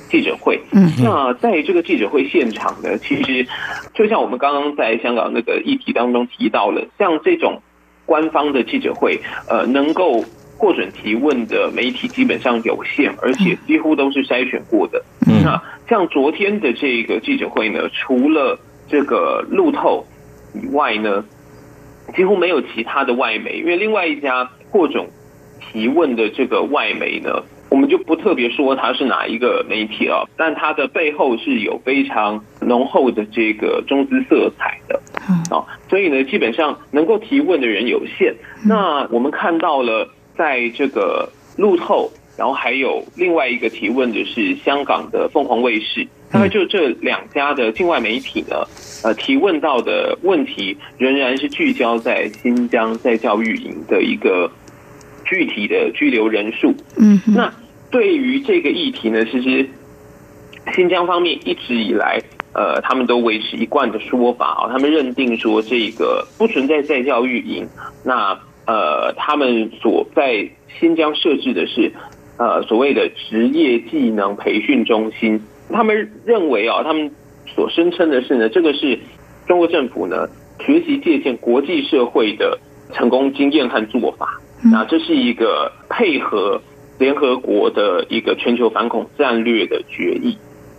[0.09, 3.47] 记者会，嗯，那在这个记者会现场呢，其实
[3.95, 7.61] 就像我们刚刚在香港那个议题当中提到了，像这种
[8.05, 10.25] 官方的记者会，呃，能够
[10.57, 15.05] 获准提问的媒体基本上有限，而且几乎都是筛选过的。
[15.27, 20.07] 那像昨天的这个记者会呢，除了这个路透
[20.55, 21.25] 以外呢，
[22.15, 25.09] 几乎没有其他的外媒，因为另外一家获准
[25.61, 27.43] 提问的这个外媒呢。
[27.77, 34.99] 我们就不特别说它是哪一个媒体了，但它的背后是有非常浓厚的这个中资色彩的，
[35.55, 38.35] 啊，所以呢，基本上能够提问的人有限。
[38.65, 40.09] 那我们看到了，
[40.39, 48.57] 在这个路透，然后还有另外一个提问的是香港的凤凰卫视，大概就这两家的境外媒体呢，
[49.05, 54.51] 呃，提问到的问题仍然是聚焦在新疆在教育营的一个。
[55.29, 57.53] 具体的拘留人数，嗯，那
[57.97, 59.67] 对于这个议题呢，其实
[60.75, 62.21] 新疆方面一直以来，
[62.53, 67.67] 呃，他们都维持一贯的说法啊，他们认定说这个不存在在教育营，
[68.05, 70.47] 那呃，他们所在
[70.79, 71.91] 新疆设置的是
[72.37, 75.41] 呃所谓的职业技能培训中心，
[75.73, 77.11] 他们认为啊，他们
[77.47, 78.99] 所声称的是呢，这个是
[79.47, 80.29] 中国政府呢
[80.61, 82.59] 学习借鉴国际社会的
[82.93, 84.39] 成功经验和做法。
[84.63, 86.61] 那这是一个配合
[86.99, 90.37] 联合国的一个全球反恐战略的决议。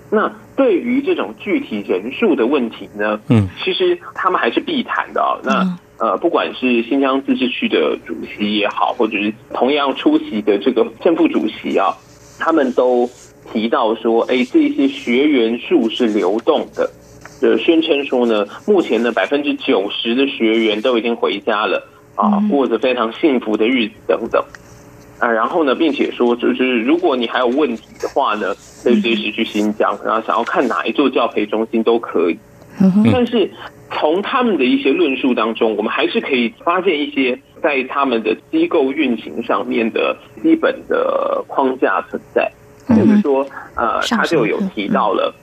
[0.10, 3.20] 那对于这种具体人数的问题呢？
[3.30, 5.38] 嗯，其实他们还是必谈的啊。
[5.44, 11.94] 那呃，不管是新疆自治区的主席也好，或者是同样出席的这个正副主席啊，
[12.40, 13.10] 他们都
[13.52, 16.90] 提到说，哎，这些学员数是流动的，
[17.42, 21.86] 就宣称说呢，目前呢百分之九十的学员都已经回家了。
[22.16, 24.44] 啊，过着非常幸福的日子等等，
[25.20, 28.54] 啊，然后呢，并且说，就是如果你还有问题的话呢，
[28.84, 32.38] 可以随时去新疆，然后想要看哪一座教培中心都可以。
[33.12, 33.50] 但是
[33.92, 42.52] 从他们的一些论述当中，我们还是可以发现一些在他们的机构运行上面的基本的框架存在。
[42.88, 43.44] 比如说，
[43.76, 45.34] 呃，他就有提到了，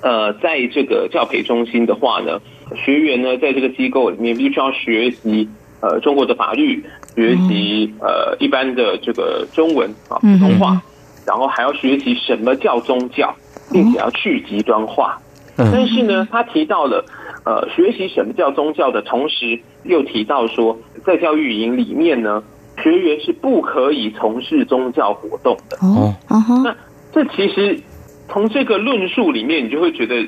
[0.00, 2.40] 呃，在这个教培中心的话呢，
[2.74, 5.48] 学员呢在这个机构里面必须要学习。
[5.82, 6.84] 呃，中国的法律
[7.20, 10.80] 学习，呃，一般的这个中文啊，普通话，
[11.26, 13.34] 然后还要学习什么叫宗教，
[13.70, 15.20] 并且要去极端化。
[15.54, 17.04] 但是呢，他提到了，
[17.44, 22.42] 呃，学习什么叫宗教的同时，又提到说，在教育营里面呢，
[22.82, 25.76] 学员是不可以从事宗教活动的。
[25.82, 26.14] 哦，
[26.64, 26.74] 那
[27.12, 27.78] 这其实
[28.30, 30.26] 从这个论述里面，你就会觉得。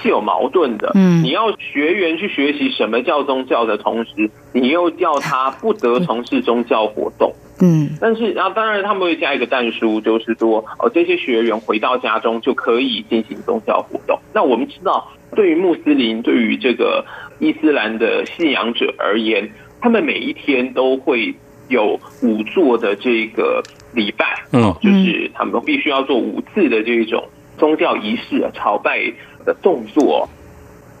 [0.00, 0.92] 是有矛盾的。
[0.94, 7.32] 嗯，你要学员去学习什么叫宗教的同时，你又叫他不得从事宗教活动。
[7.60, 14.18] 嗯，但是然后当然他们会加一个战书，就是说哦，这些学员回到家中就可以进行宗教活动。
[14.34, 17.04] 那我们知道，对于穆斯林，对于这个
[17.38, 19.48] 伊斯兰的信仰者而言，
[19.80, 21.32] 他们每一天都会
[21.68, 23.62] 有五座的这个
[23.94, 27.22] 礼拜，嗯，就是他们必须要做五次的这种
[27.58, 29.12] 宗教仪式啊，朝拜。
[29.44, 30.28] 的动作，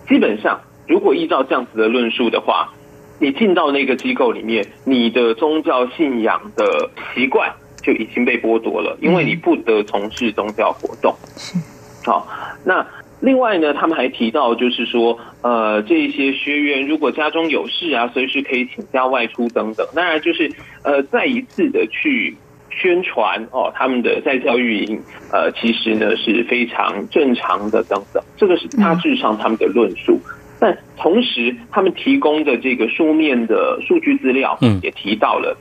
[0.08, 2.74] 基本上，如果依照这样子的论述的话，
[3.20, 7.52] 你进到那个机构里面，你的宗教信仰的习惯
[7.84, 11.14] 就已经被剥夺了，因为你不得从事宗教活动。
[11.36, 11.56] 是，
[12.04, 12.26] 好，
[12.64, 12.84] 那
[13.20, 19.86] 另外呢，他们还提到，就是说，呃，这些学员如果家中有事啊，随时可以请假外出等等。
[19.94, 20.50] 当然，就是
[20.82, 22.36] 呃，再一次的去
[22.80, 25.00] 宣传哦，他们的在教育营
[25.32, 30.18] 呃，其实呢是非常正常的等等，这个是大致上他们的论述。
[30.58, 35.56] 但同时，他们提供的这个书面的数据资料，嗯，也提到了，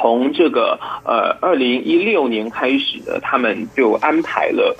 [0.00, 4.74] 从这个呃二零一六年开始呢，他们就安排了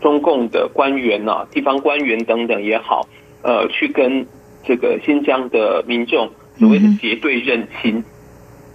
[0.00, 3.08] 中共的官员呢，地方官员等等也好，
[3.42, 4.24] 呃，去跟
[4.64, 8.04] 这个新疆的民众所谓的结对认亲，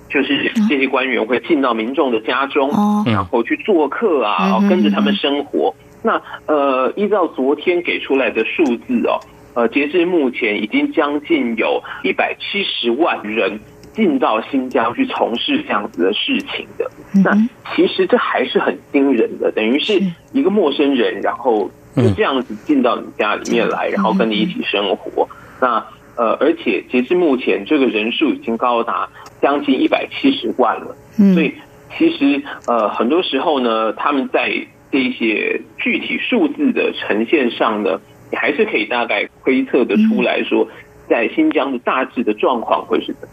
[0.09, 2.69] 就是这些官员会进到民众的家中，
[3.05, 5.73] 然后去做客啊，跟着他们生活。
[6.03, 9.19] 那呃，依照昨天给出来的数字哦。
[9.55, 13.59] 呃，截至目前，已经将近有一百七十万人
[13.93, 16.91] 进到新疆去从事这样子的事情的。
[17.23, 17.33] 那
[17.73, 19.99] 其实这还是很惊人的，等于是
[20.33, 25.27] 一个陌生人，然后就这样子进到你家里面来，然后跟你一起生活。
[25.61, 25.81] 那
[26.17, 29.09] 呃，而且截至目前，这个人数已经高达
[29.41, 30.95] 将近一百七十万了。
[31.19, 31.53] 嗯所以
[31.97, 34.51] 其实呃，很多时候呢，他们在
[34.91, 37.99] 这些具体数字的呈现上呢。
[38.31, 40.67] 你还是可以大概推测的出来说，
[41.07, 43.29] 在新疆的大致的状况会是怎。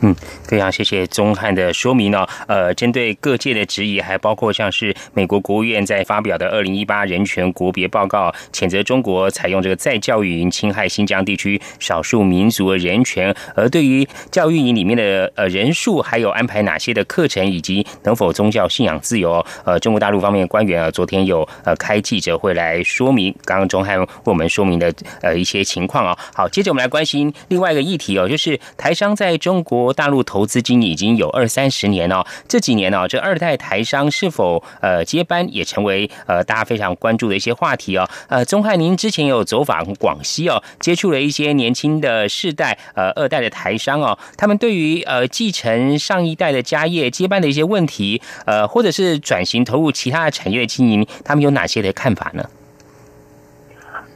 [0.00, 2.24] 嗯，非常谢谢钟汉的说明哦。
[2.46, 13.34] 呃，针对各界的质疑，还包括像是美国国务院在发表的二零一八人权国别报告，谴责中国采用这个再教育营侵害新疆地区少数民族的人权。
[13.56, 23.34] 而对于教育营里面的呃人数，还有安排哪些的课程，以及能否宗教信仰自由，呃，中国大陆方面官员啊，昨天有呃开记者会来说明。
[23.44, 26.16] 刚刚钟汉为我们说明的呃一些情况啊。
[26.32, 29.87] 好，接着我们来关心另外一个议题哦，就是台商在中国。
[29.92, 38.08] 大陆投资经营已经有二三十年了，这几年呢，这二代台商是否呃接班，也成为呃大家非常关注的一些话题哦。
[38.28, 52.44] 呃，钟汉，您之前有走访广西哦，接触了一些年轻的世代呃二代的台商哦，他们对于呃继承上一代的家业接班的一些问题，呃，或者是转型投入其他的产业的经营，他们有哪些的看法呢？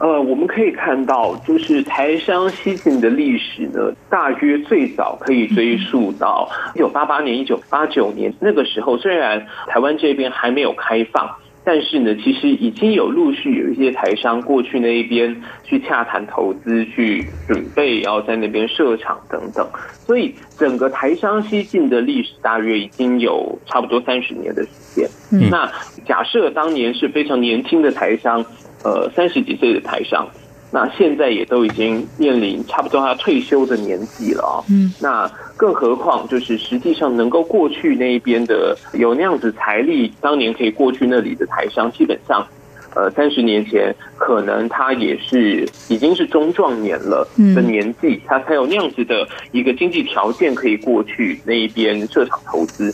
[0.03, 8.97] 呃，我们可以看到，就是台商西进的历史呢，大约最早可以追溯到一九八八年、一九八九年那个时候。
[8.97, 11.33] 虽然台湾这边还没有开放，
[11.63, 19.65] 但是呢，其实已经有陆续有一些台商过去那一边去洽谈投资，去准备要在那边设厂等等。
[20.05, 25.09] 所以，整个台商西进的历史大约已经有差不多三十年的时间。
[25.49, 25.71] 那
[26.05, 28.45] 假设当年是非常年轻的台商。
[28.83, 30.27] 呃，三十几岁的台商，
[30.71, 34.59] 那现在也都已经面临差不多他退休的年纪了啊。
[34.69, 35.25] 嗯，那
[35.55, 42.45] 更何况就是实际上能够过去那一边的有那样子财力，当年可以过去那里的台商，基本上，
[42.93, 47.25] 呃，三十年前可能他也是已经是中壮年了
[47.55, 52.93] 的年纪，他才有那样子的一个经济条件可以过去那一边设厂投资。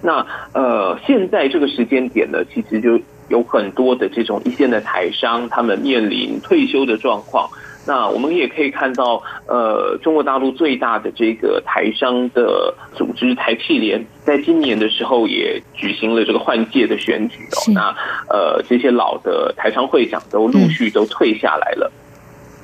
[0.00, 3.00] 那呃，现在这个时间点呢，其实就。
[3.28, 7.48] 有很多的这种一线的台商，他们面临退休的状况。
[7.86, 17.72] 那我们也可以看到，呃，中国大陆最大的这个台商的组织台企联，在今年的时候也举行了这个换届的选举哦。
[17.74, 17.94] 那
[18.30, 21.92] 呃，这些老的台商会长都陆续都退下来了。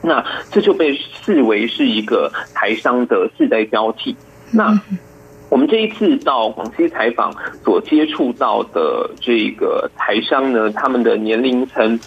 [0.02, 4.16] 那这就被视为是一个台商的世代交替。
[4.50, 4.72] 那
[5.50, 7.34] 我们这一次到广西采访，
[7.64, 11.98] 所接触到的这个台商呢，他们的年龄层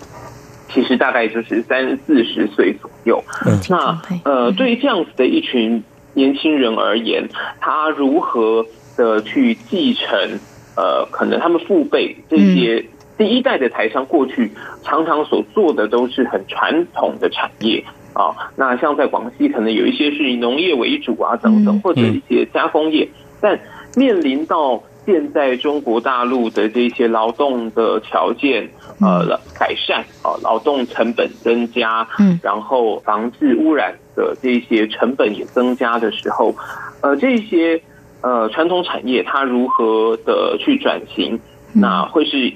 [0.70, 3.24] 其实大概就是三四十岁左右。
[3.70, 5.84] 那呃，对于这样子的一群
[6.14, 7.28] 年轻人而言，
[7.60, 8.66] 他如何
[8.96, 10.40] 的去继承？
[10.76, 12.84] 呃，可能他们父辈这些
[13.16, 14.50] 第一代的台商过去
[14.82, 17.84] 常常所做的都是很传统的产业
[18.14, 18.34] 啊。
[18.56, 23.08] 那像在广西，可能有一些是以农业为主啊，等等，或者一些加工业。
[23.44, 23.60] 但
[23.98, 28.70] 面临到现在中国大陆的这些劳动的条件
[29.02, 36.56] 呃改善啊，劳动成本增加，嗯，然后防治污染的这些成本也增加的时候，
[37.02, 37.82] 呃，这些
[38.22, 41.38] 呃传统产业它如何的去转型，
[41.74, 42.54] 那会是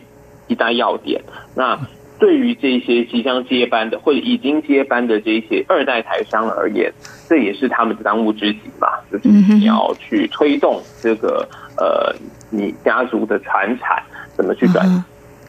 [0.47, 1.21] 一大要点。
[1.53, 1.77] 那
[2.20, 6.91] 对于这些即将接班的或者已经接班的这些二代台商而言，
[7.28, 11.47] 这也是他们的当务之急嘛，就是你要去推动这个
[11.78, 12.15] 呃
[12.49, 14.01] 你家族的传产
[14.36, 14.86] 怎么去转。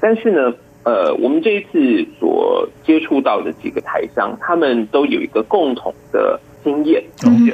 [0.00, 0.54] 但是呢，
[0.84, 6.40] 呃，我们这一次所接触到的几个台商，他们都有一个共同的。
[6.64, 7.02] 经验，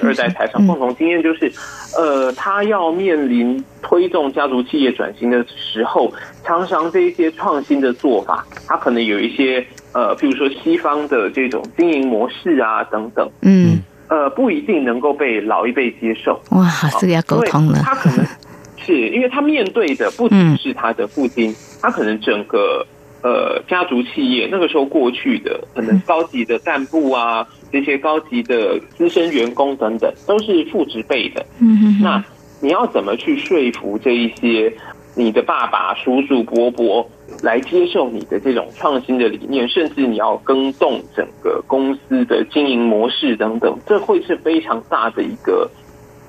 [0.02, 1.52] 二代财商共同经验就是，
[1.96, 6.12] 呃，他要面临推动家族企业转型的时候，
[6.44, 16.40] 常常这一些创新的做法，他可能有一些呃，比如说西方的这种经营模式啊等等，嗯，呃，不一定能够被老一辈接受。
[16.50, 16.68] 哇，
[17.00, 17.80] 这个要沟通了。
[17.82, 18.26] 他可能
[18.84, 22.86] 是因为他面对的不只是他的父亲，他可能整个
[23.24, 31.44] 呃家族企业那个时候过去的可能高级的干部啊，这些高级的资深员工等等，都是父职辈的。
[31.58, 32.22] 嗯那
[32.60, 34.72] 你要怎么去说服这一些
[35.16, 37.08] 你的爸爸、叔叔、伯伯
[37.42, 45.70] 来接受你的这种创新的理念，甚至你要更动整个公司的经营模式等等，这会是非常大的一个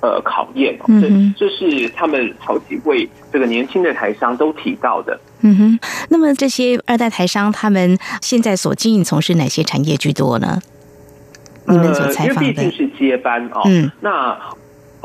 [0.01, 0.77] 呃考验。
[0.87, 5.19] 嗯这是他们好几位这个年轻的台商都提到的。
[5.45, 5.79] 嗯哼，
[6.09, 10.59] 那么这些二代台商他们现在所经营从事哪些产业居多呢？
[11.67, 13.91] 你们所采呃、因访的为毕竟，是接班哦，嗯。
[14.01, 14.35] 那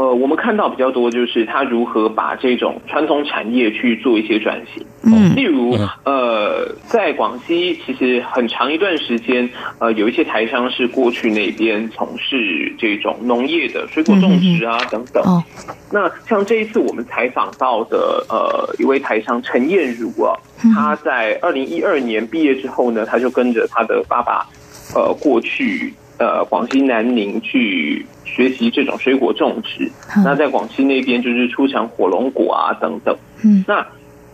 [0.00, 4.82] 呃，我们看到比较多就是他如何把这种传统产业去做一些转型。
[5.04, 5.36] 嗯。
[5.36, 9.46] 例如，呃，在广西其实很长一段时间，
[9.78, 15.22] 呃，有一些台商是过去那边从事这种农业的水果种植啊等等。
[15.24, 15.44] 哦，
[15.92, 20.34] 那像这一次我们采访到的呃一位台商陈燕如啊，
[20.74, 24.46] 他在二零一二年毕业之后呢，他就跟着他的爸爸
[24.94, 29.90] 呃过去呃广西南宁去学习这种水果种植。
[30.24, 33.16] 那在广西那边就是出产火龙果啊等等。
[33.42, 33.84] 嗯，那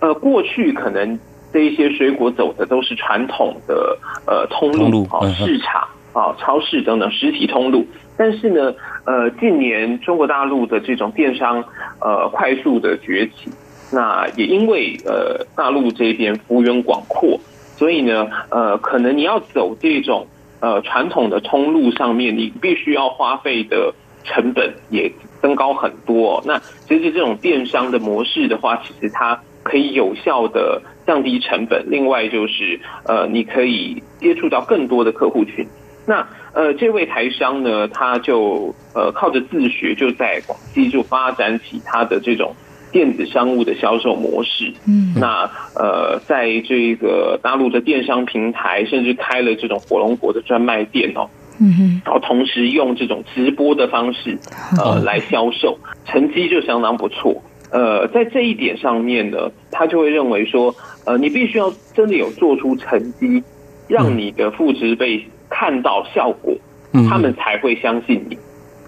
[0.01, 1.19] 呃过去可能
[1.53, 7.87] 这一些水果走的都是传统的呃通通路路啊、市场啊、超市等等实体通路。
[8.19, 8.75] 但是呢，
[9.05, 11.63] 呃，近年中国大陆的这种电商
[12.01, 13.51] 呃快速的崛起，
[13.93, 17.39] 那也因为呃大陆这边幅员广阔，
[17.77, 20.27] 所以呢，呃，可能你要走这种
[20.61, 23.95] 呃传统的通路上面，你必须要花费的
[24.25, 35.67] 成本也增高很多、那其实这种电商的模式的话，其实它可以有效的降低成本，另外就是呃，你可以接触到更多的客户群。
[36.07, 42.55] 那呃，这位台商呢，他就呃靠着自学，就在广西就发展起他的这种
[42.97, 44.73] 电子商务的销售模式。
[44.89, 51.29] 嗯，那呃，在这个大陆的电商平台，甚至开了这种火龙果的专卖店哦。
[51.59, 54.39] 嗯哼，然后同时用这种直播的方式，
[54.83, 57.43] 呃，来销售，成绩就相当不错。
[57.71, 60.75] 呃，在这一点上面呢，他就会认为说，
[61.05, 63.43] 呃，你必须要真的有做出成绩，
[63.89, 66.55] 让你的副职被看到效果，
[66.95, 68.39] 嗯他们才会相信你。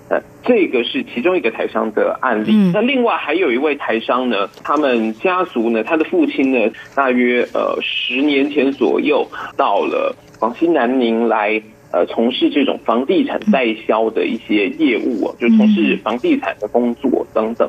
[0.09, 2.53] 呃，这个是其中一个台商的案例。
[2.53, 11.63] 嗯那另外还有一位台商呢，他们家族呢，他的父亲呢，大约呃十年前左右到了广西南宁来。
[11.91, 17.67] 呃，从事这种房地产代销的一些业务啊，就从事房地产的工作等等。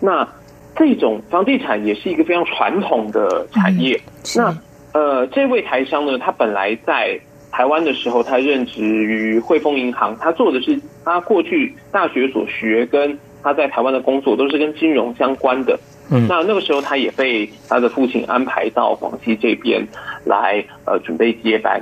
[0.00, 0.26] 那
[0.74, 4.00] 这种房地产也是一个非常传统的产业。
[4.34, 4.52] 那
[4.92, 7.20] 呃，这位台商呢，他本来在
[7.50, 15.78] 台湾的时候，他任职于汇丰银行，他做的是他过去大学所学跟他在台湾的工作都是跟金融相关的。
[16.12, 19.86] 嗯那那个时候他也被他的父亲安排到广西这边
[20.24, 21.80] 来，呃，准备接班。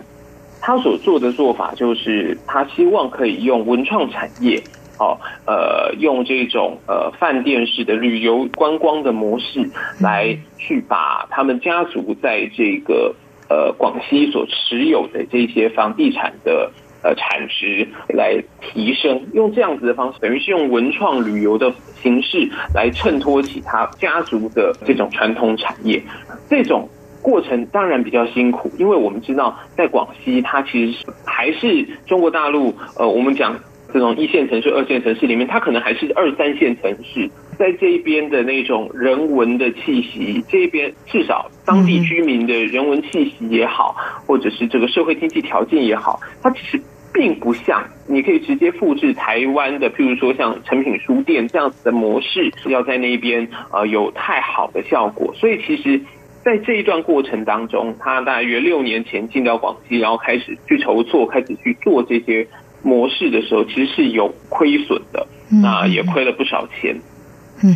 [0.60, 4.60] 他所做的做法就是，他希望可以用文创产业，
[4.98, 5.16] 哦，
[5.46, 13.14] 呃，用这种呃饭店式的旅游观光的模式，来去把他们家族在这个
[13.48, 16.70] 呃广西所持有的这些房地产的
[17.02, 21.72] 呃产值来提升，用这样子的方式，等于是用文创旅游的
[22.02, 26.02] 形式来衬托起他家族的这种传统产业，
[26.48, 26.88] 这种。
[27.20, 33.58] 过程当然比较辛苦，因为我们知道在广西，它其实是还是中国大陆呃，我们讲
[33.92, 46.80] 这种一线城市、二线城市里面，它可能还是二三线城市，在这一边的那种人文的气息，这边至少当地居民的人文气息也好，或者是这个社会经济条件也好，它其实
[47.12, 56.00] 并不像你可以直接复制台湾的，譬如说像诚品书店这样子的模式，要在那边呃有太好的效果，所以其实。
[56.44, 62.46] 在这一段过程当中，他大约六年前进到广西，然后开始去筹措，开始去做这些
[62.82, 65.26] 模式的时候，其实是有亏损的，
[65.62, 66.96] 那也亏了不少钱。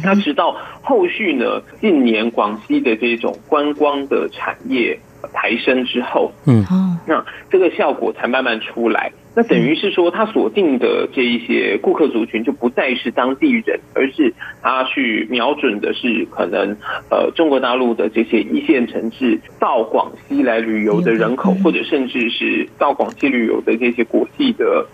[0.05, 4.99] 那直到后续呢，近年广西的这种观光的产业
[5.33, 6.65] 抬升之后，嗯，
[7.07, 9.13] 那这个效果才慢慢出来。
[9.35, 16.77] 那等于是说，他锁定的这一些顾客族群就不再是当地人，而是他去瞄准的是可能
[17.11, 24.87] 呃中国大陆的这些一线城市到广西来旅游的人口，或者甚至是到广西旅游的这些国际的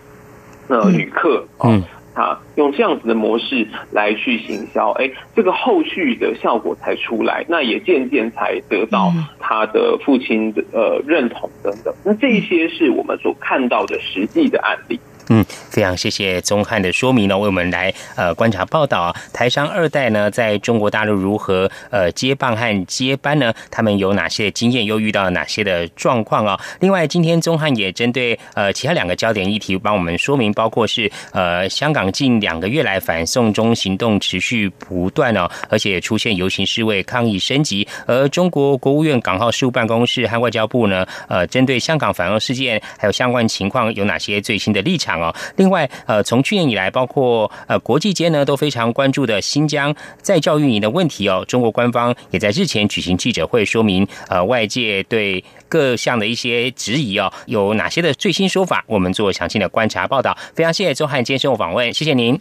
[0.69, 1.83] 呃旅客嗯。
[2.13, 11.93] 啊，用这样子的模式来去行销，哎，这个后续的效果才出来，那也渐渐才得到他的父亲的呃认同等等。
[12.03, 14.99] 那这一些是我们所看到的实际的案例。
[15.29, 19.15] 嗯，非常谢谢宗汉的说明呢，为我们来呃观察报道啊。
[19.31, 23.53] 台商二代呢，在中国大陆如何呃接棒和接班呢？
[23.69, 24.83] 他们有哪些经验？
[24.85, 26.59] 又遇到哪些的状况啊？
[26.79, 37.87] 另外，今天宗汉也针对呃其他两个焦点议题，帮我们说明，包括是呃香港近两个月来反送中行动持续不断哦，而且出现游行示威抗议升级。
[38.07, 45.35] 而中国国务院港澳事务办公室和外交部呢，呃，针对香港反送事件还有相关情况有哪些最新的立场哦？
[45.55, 58.83] 另外，呃，从去年以来，包括呃国际间呢都非常关注的新疆在教运营的问题哦，中国官方也在日前举行记者会，说明呃外界对各项的一些质疑哦，有哪些的最新说法？
[58.87, 60.37] 我们做详细的观察报道。
[60.55, 62.39] 非常谢谢钟汉接受访问，谢谢您，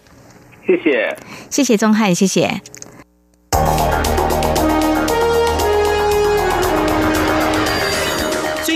[0.66, 1.16] 谢谢，
[1.50, 2.60] 谢谢钟汉，谢谢。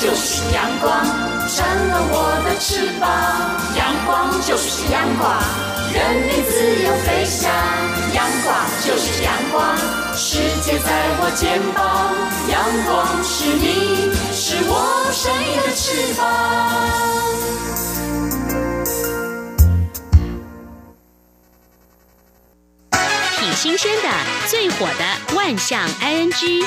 [0.00, 1.04] 就是阳光，
[1.48, 3.10] 成了我的翅膀。
[3.76, 5.36] 阳光就是阳光，
[5.92, 7.50] 任你自由飞翔。
[8.14, 8.54] 阳光
[8.86, 9.76] 就是阳光，
[10.14, 10.88] 世界在
[11.18, 12.14] 我肩膀。
[12.48, 14.72] 阳光是你，是我
[15.12, 16.22] 生命的翅膀。
[23.36, 24.08] 挺新鲜的，
[24.46, 26.64] 最火的万象 ING。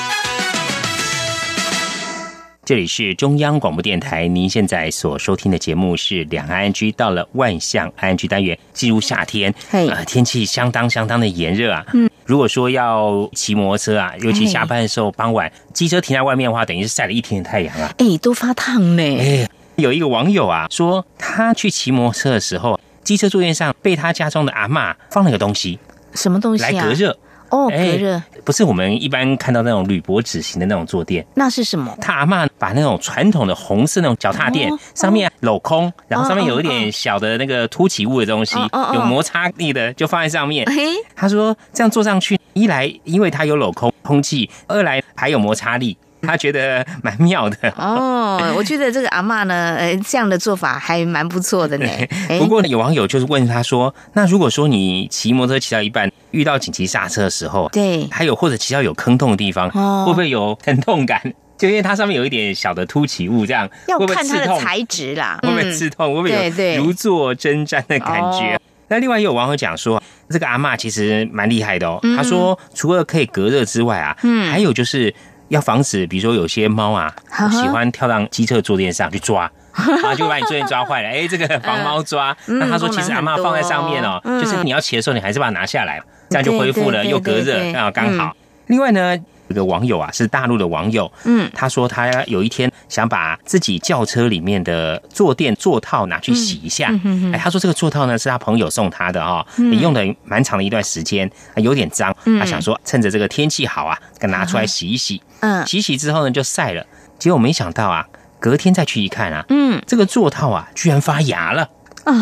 [2.72, 6.90] 这里是中央广播电台，您现在所收听的节目是两岸安居。
[6.92, 11.84] 到了万象安居单元，进入夏天，呃，天气相当相当的炎热啊。
[11.92, 17.92] 嗯，如果说要骑摩托车啊，尤其下班的时候，傍晚机车停在外面的话，等于是晒了一天的太阳啊。
[17.98, 19.02] 哎，都发烫呢。
[19.02, 19.46] 哎，
[19.76, 25.78] 有一个网友啊，说他去骑摩托车的时候，机车坐垫上被他家中的阿妈放了个东西，
[26.14, 27.18] 什么东西来隔热。
[27.52, 31.94] 哦，隔热不是我们一般看到那种铝箔纸型的那种坐垫，那是什么？
[32.00, 38.56] 他阿妈把那种传统的红色那种脚踏垫上面镂空，然后上面有一点小的那个凸起物的东西，
[38.94, 40.66] 有摩擦力的，就放在上面。
[41.14, 45.96] 他说这样坐上去，一来因为它有镂空空气，二来还有摩擦力。
[46.24, 51.88] 他觉得蛮妙的哦，我觉得这个阿妈呢，呃，这样的做法还蛮不错的呢。
[52.38, 59.70] 不过有网友就是问他说：“那如果说你骑摩托车骑到一半，遇到紧急刹车的时候，对，还有或者骑到有坑洞的地方，
[60.04, 61.22] 会不会有疼痛感？
[61.56, 66.14] 就因为它上面有一点小的凸起物，这样要看它的材质啦， 会不会刺痛？
[66.14, 68.58] 会不会有如坐针毡的感觉？
[68.88, 72.00] 那另外也有网友讲说，这个阿妈其实蛮厉害的哦。
[72.16, 75.14] 他说，除了可以隔热之外啊，嗯，还有就是。
[75.48, 77.14] 要防止，比如说有些猫啊，
[77.50, 79.42] 喜欢跳到机车坐垫上去抓，
[79.76, 81.08] 然后就把你坐垫抓坏了。
[81.10, 82.34] 哎，这个防猫抓。
[82.46, 86.00] 那他说，其实阿妈放在上面哦，就是你要骑的时候，你还是把它拿下来，
[86.32, 88.34] 这样就恢复了，又隔热啊，刚好。
[88.68, 89.16] 另外呢，
[89.48, 96.88] 有个网友啊，是大陆的网友，嗯，他说他有一天想把自己轿车里面的坐垫座套拿去洗一下。
[97.04, 105.20] 嗯哎，他说这个座套呢是他朋友送他的哈，你用了蛮长的一段时间，有点脏，他想说趁着这个天气好啊，给拿出来洗一洗。
[105.40, 106.86] 嗯，洗洗之后呢，就晒了。
[107.18, 108.06] 结果没想到啊，
[108.40, 111.68] 隔天再去一看啊，嗯，这个座套啊，居然发芽了
[112.04, 112.14] 啊！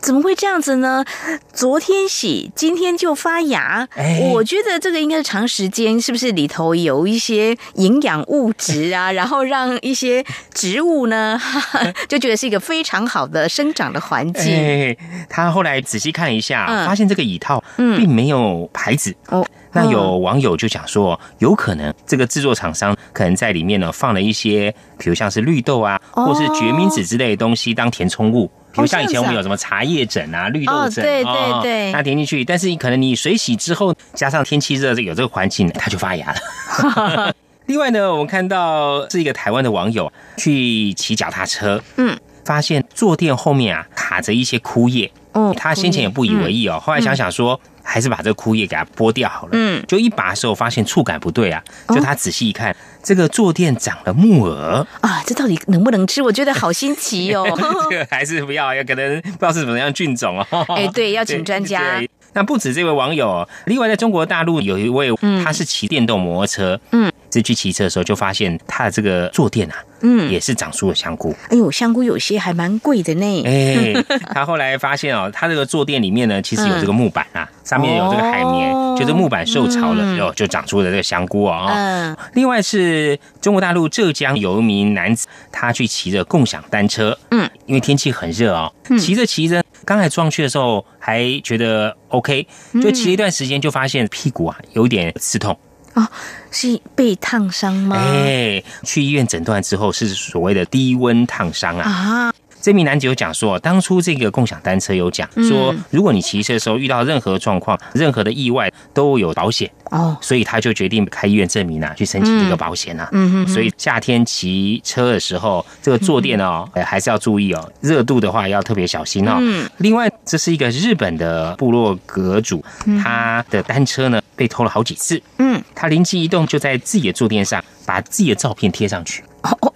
[0.00, 1.04] 怎么会这样子呢？
[1.52, 3.86] 昨天洗，今天就发芽。
[4.32, 9.10] 我觉得这个应该是长时间，是不是里头有一些营养物质啊？
[9.12, 10.24] 然后让一些
[10.54, 11.40] 植物呢，
[12.08, 14.96] 就觉得是一个非常好的生长的环境。
[15.28, 19.46] 他后来仔细看了一下，发现这个椅套并没有牌子哦。
[19.72, 28.50] 那有网友就讲说，有可能这个制作厂商可能在里面呢放了一些，比如像是绿豆啊，或是决明子之类的东西当填充物。
[28.72, 37.34] 比如像以前我们有什么茶叶枕啊、绿豆枕，对对对，它填进去，但是你可能你水洗之后，加上天气热，有这个环境，它就发芽了。
[37.66, 42.18] 另外呢，我们看到是一个台湾的网友去骑脚踏车，嗯。
[42.44, 45.12] 发现坐垫后面啊卡着一些枯叶。
[45.32, 47.60] 哦，他先前也不以为意哦，后来想想说，
[47.90, 49.50] 还是把这个枯叶给它剥掉好了。
[49.52, 56.20] 嗯，就一拔的时候发现触感不对啊，就他仔细一看，这个坐垫长了木耳啊，这到底能不能吃？
[56.20, 57.46] 我觉得好新奇哦。
[57.88, 60.64] 这个还是不要，要可能不知道是怎么样菌种哦。
[60.76, 62.02] 哎，对，要请专家。
[62.34, 65.10] 那不止这位网友，另外在中国大陆有一位，
[65.42, 71.34] 他是骑电动摩托车，嗯，是去骑车的时候就发现他的这个坐垫啊，嗯，也是长出了香菇。
[71.50, 73.44] 哎呦，香菇有些还蛮贵的呢。
[73.44, 73.94] 哎，
[74.32, 81.66] 他后来发现哦，他这个坐垫里面呢，其实有这个木板啊，上面有这个海绵，就是木板受潮了，然后就长出了这个香菇哦。
[81.68, 82.16] 嗯。
[82.34, 89.62] 另外是中国大陆浙江有一名男子，他去骑着共享单车，嗯，因为天气很热哦，骑着骑着。
[89.84, 92.46] 刚才撞去的时候还觉得 OK，
[92.82, 95.58] 就骑了一段时间就发现屁股啊有点刺痛
[95.98, 96.08] 哦，
[96.50, 97.96] 是被烫伤吗？
[97.96, 101.90] 哎，去医院诊断之后是所谓的低温烫伤啊。
[101.90, 102.34] 啊。
[102.60, 113.08] 这名男子有讲说，当初这个共享单车有讲说，如果你骑车的时候遇到任何状况、任何的意外，都有保险哦，所以他就决定开医院证明啊，去申请这个保险啊。
[113.12, 119.36] 嗯所以夏天骑车的时候，这个坐垫哦，还是要注意哦，热度的话要特别小心哦。
[119.40, 119.68] 嗯。
[119.78, 122.64] 另外，这是一个日本的部落格主，
[123.02, 125.20] 他的单车呢被偷了好几次。
[125.38, 125.62] 嗯。
[125.74, 129.22] 他灵机一动，就在自己的坐垫上把自己的照片贴上去。
[129.42, 129.72] 哦，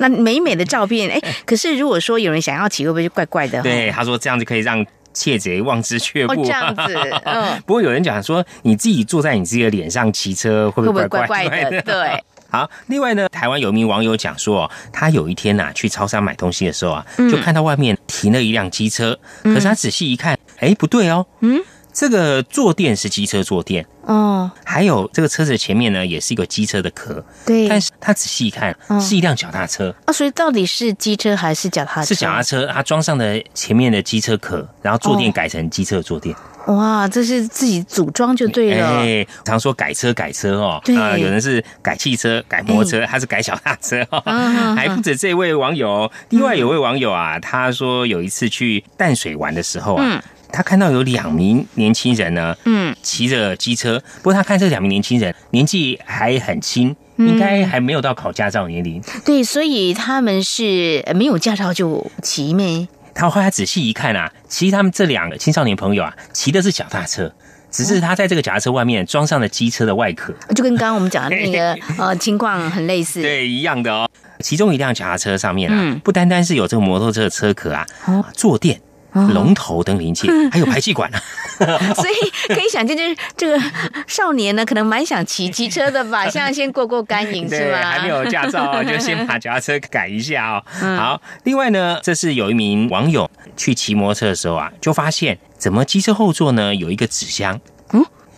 [0.00, 3.62] 那那美美的照片，哎，可是如果说有人想要骑，会不会就怪怪的？
[3.62, 6.44] 对，他说这样就可以让窃贼望之却步。
[6.44, 7.62] 这样子， 嗯。
[7.66, 11.82] 不过有人讲说，你自己坐在你自己的脸上骑车，会不会怪怪的？
[11.82, 12.24] 对。
[12.50, 21.60] 好，另外呢，台湾有一名网友讲说，他有一天呐去超商买东西的时候啊，就看到外面停了一辆机车，可是他仔细一看，哎，不对哦，嗯。
[21.92, 27.24] 这个坐垫是机车坐垫哦，还有这个车子前面呢，也是一个机车的壳。
[27.44, 30.12] 对，但是他仔细一看，是一辆脚踏车啊。
[30.12, 32.06] 所以到底是机车还是脚踏车？
[32.06, 36.34] 是脚踏车，它装上的前面的机车壳，然后坐垫改成机车坐垫。
[36.66, 38.86] 哇，这是自己组装就对了。
[38.86, 44.04] 哎，常说改车改车哦，啊，有人是改汽车、改摩托车，他是改脚踏车。
[44.76, 50.22] 还不止这位网友，另外有位网友啊，他说有一次去淡水玩的时候啊。
[50.52, 54.00] 他看到有两名年轻人呢，嗯，骑着机车。
[54.16, 59.02] 不过他看这两名年轻人年纪还很轻，应该还没有到考驾照年龄。
[59.24, 62.86] 对，所以他们是没有驾照就骑咩？
[63.14, 67.30] 他后来仔细一看啊，其实他们这两个青少年朋友啊，骑的是脚踏车，
[67.70, 73.20] 只是他在这个脚踏车外面装上了机车的外壳，就跟刚刚我们讲的那个 呃情况很类似。
[73.20, 74.08] 对，一样的哦。
[74.40, 77.86] 其中一辆脚踏车上面啊，不单单是有这个摩托车的车壳啊，
[78.34, 78.80] 坐垫。
[79.12, 81.18] 龙头等零件， 还有排气管呢，
[81.94, 83.60] 所以可以想见，就是这个
[84.06, 87.78] 少年呢，可能蛮想骑机车的吧， 现在先过过干瘾是吗？
[87.82, 90.62] 还没有驾照，就先把脚踏车改一下哦。
[90.96, 97.60] 好，另外呢，这是有一名网友去骑摩托车的时候啊，就发现怎么机车后座呢有一个纸箱。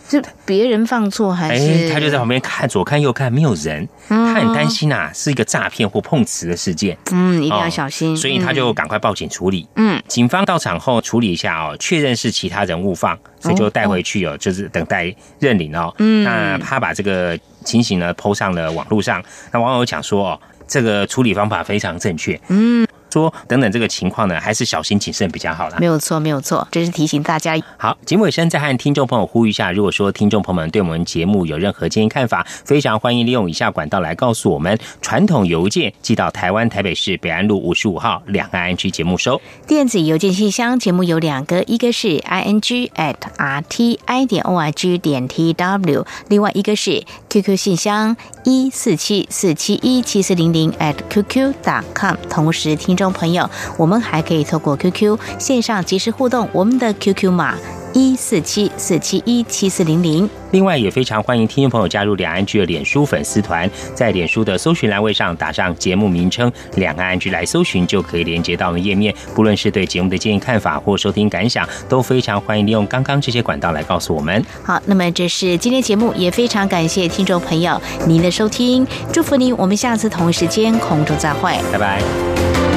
[0.09, 1.89] 是别人放错还是？
[1.91, 6.97] 他就在旁边看，左看右看，没有人，他很担心啊，是一个诈骗或碰瓷的事件。
[7.11, 8.15] 嗯，一定要小心。
[8.15, 9.67] 所以他就赶快报警处理。
[9.75, 15.93] 嗯，警方到场后处理一下哦，确认是其他人误放，所以就带回去哦，就是等待认领哦。
[15.99, 22.39] 嗯，那他把这个情形呢抛上了网络上，那网友讲说哦，这个处理方法非常正确。
[22.49, 22.85] 嗯。
[23.13, 25.77] 说等等这个情况呢，还是小心谨慎比较好啦。
[25.79, 27.55] 没有错，没有错，这是提醒大家。
[27.77, 47.55] 好，节目尾声再和听众朋友呼吁一下，如果说听众朋友们对我们节目有任何建议看法，非常欢迎利用以下管道来告诉我们：传统邮件寄到台湾台北市北安路五十五号两岸安居节目收；电子邮件信箱节目有两个，一个是 i n g at r t i 点 o r g 点 t w，另外一个是 QQ
[47.55, 52.15] 信箱一四七四七一七四零零 at qq dot com。
[52.27, 53.02] 同时，听众。
[53.03, 57.55] 众朋友，我们还可以透过 QQ 线上及时互动，我们的 QQ 码
[57.93, 60.29] 一四七四七一七四零零。
[60.51, 69.13] 另外，也非常欢迎听众朋友加入两岸居的脸书粉丝团，在脸书的搜寻栏位上打上节目名称“两岸居”来搜寻，就可以连接到我们页面。
[69.33, 74.45] 不论是对节目的建议看法或收听感想，都非常欢迎利用刚刚这些管道来告诉我们。
[74.63, 82.72] 好，那么这是今天节目，也非常感谢听众朋友您的收听，祝福您，我们下次同一时间空中再会，拜拜。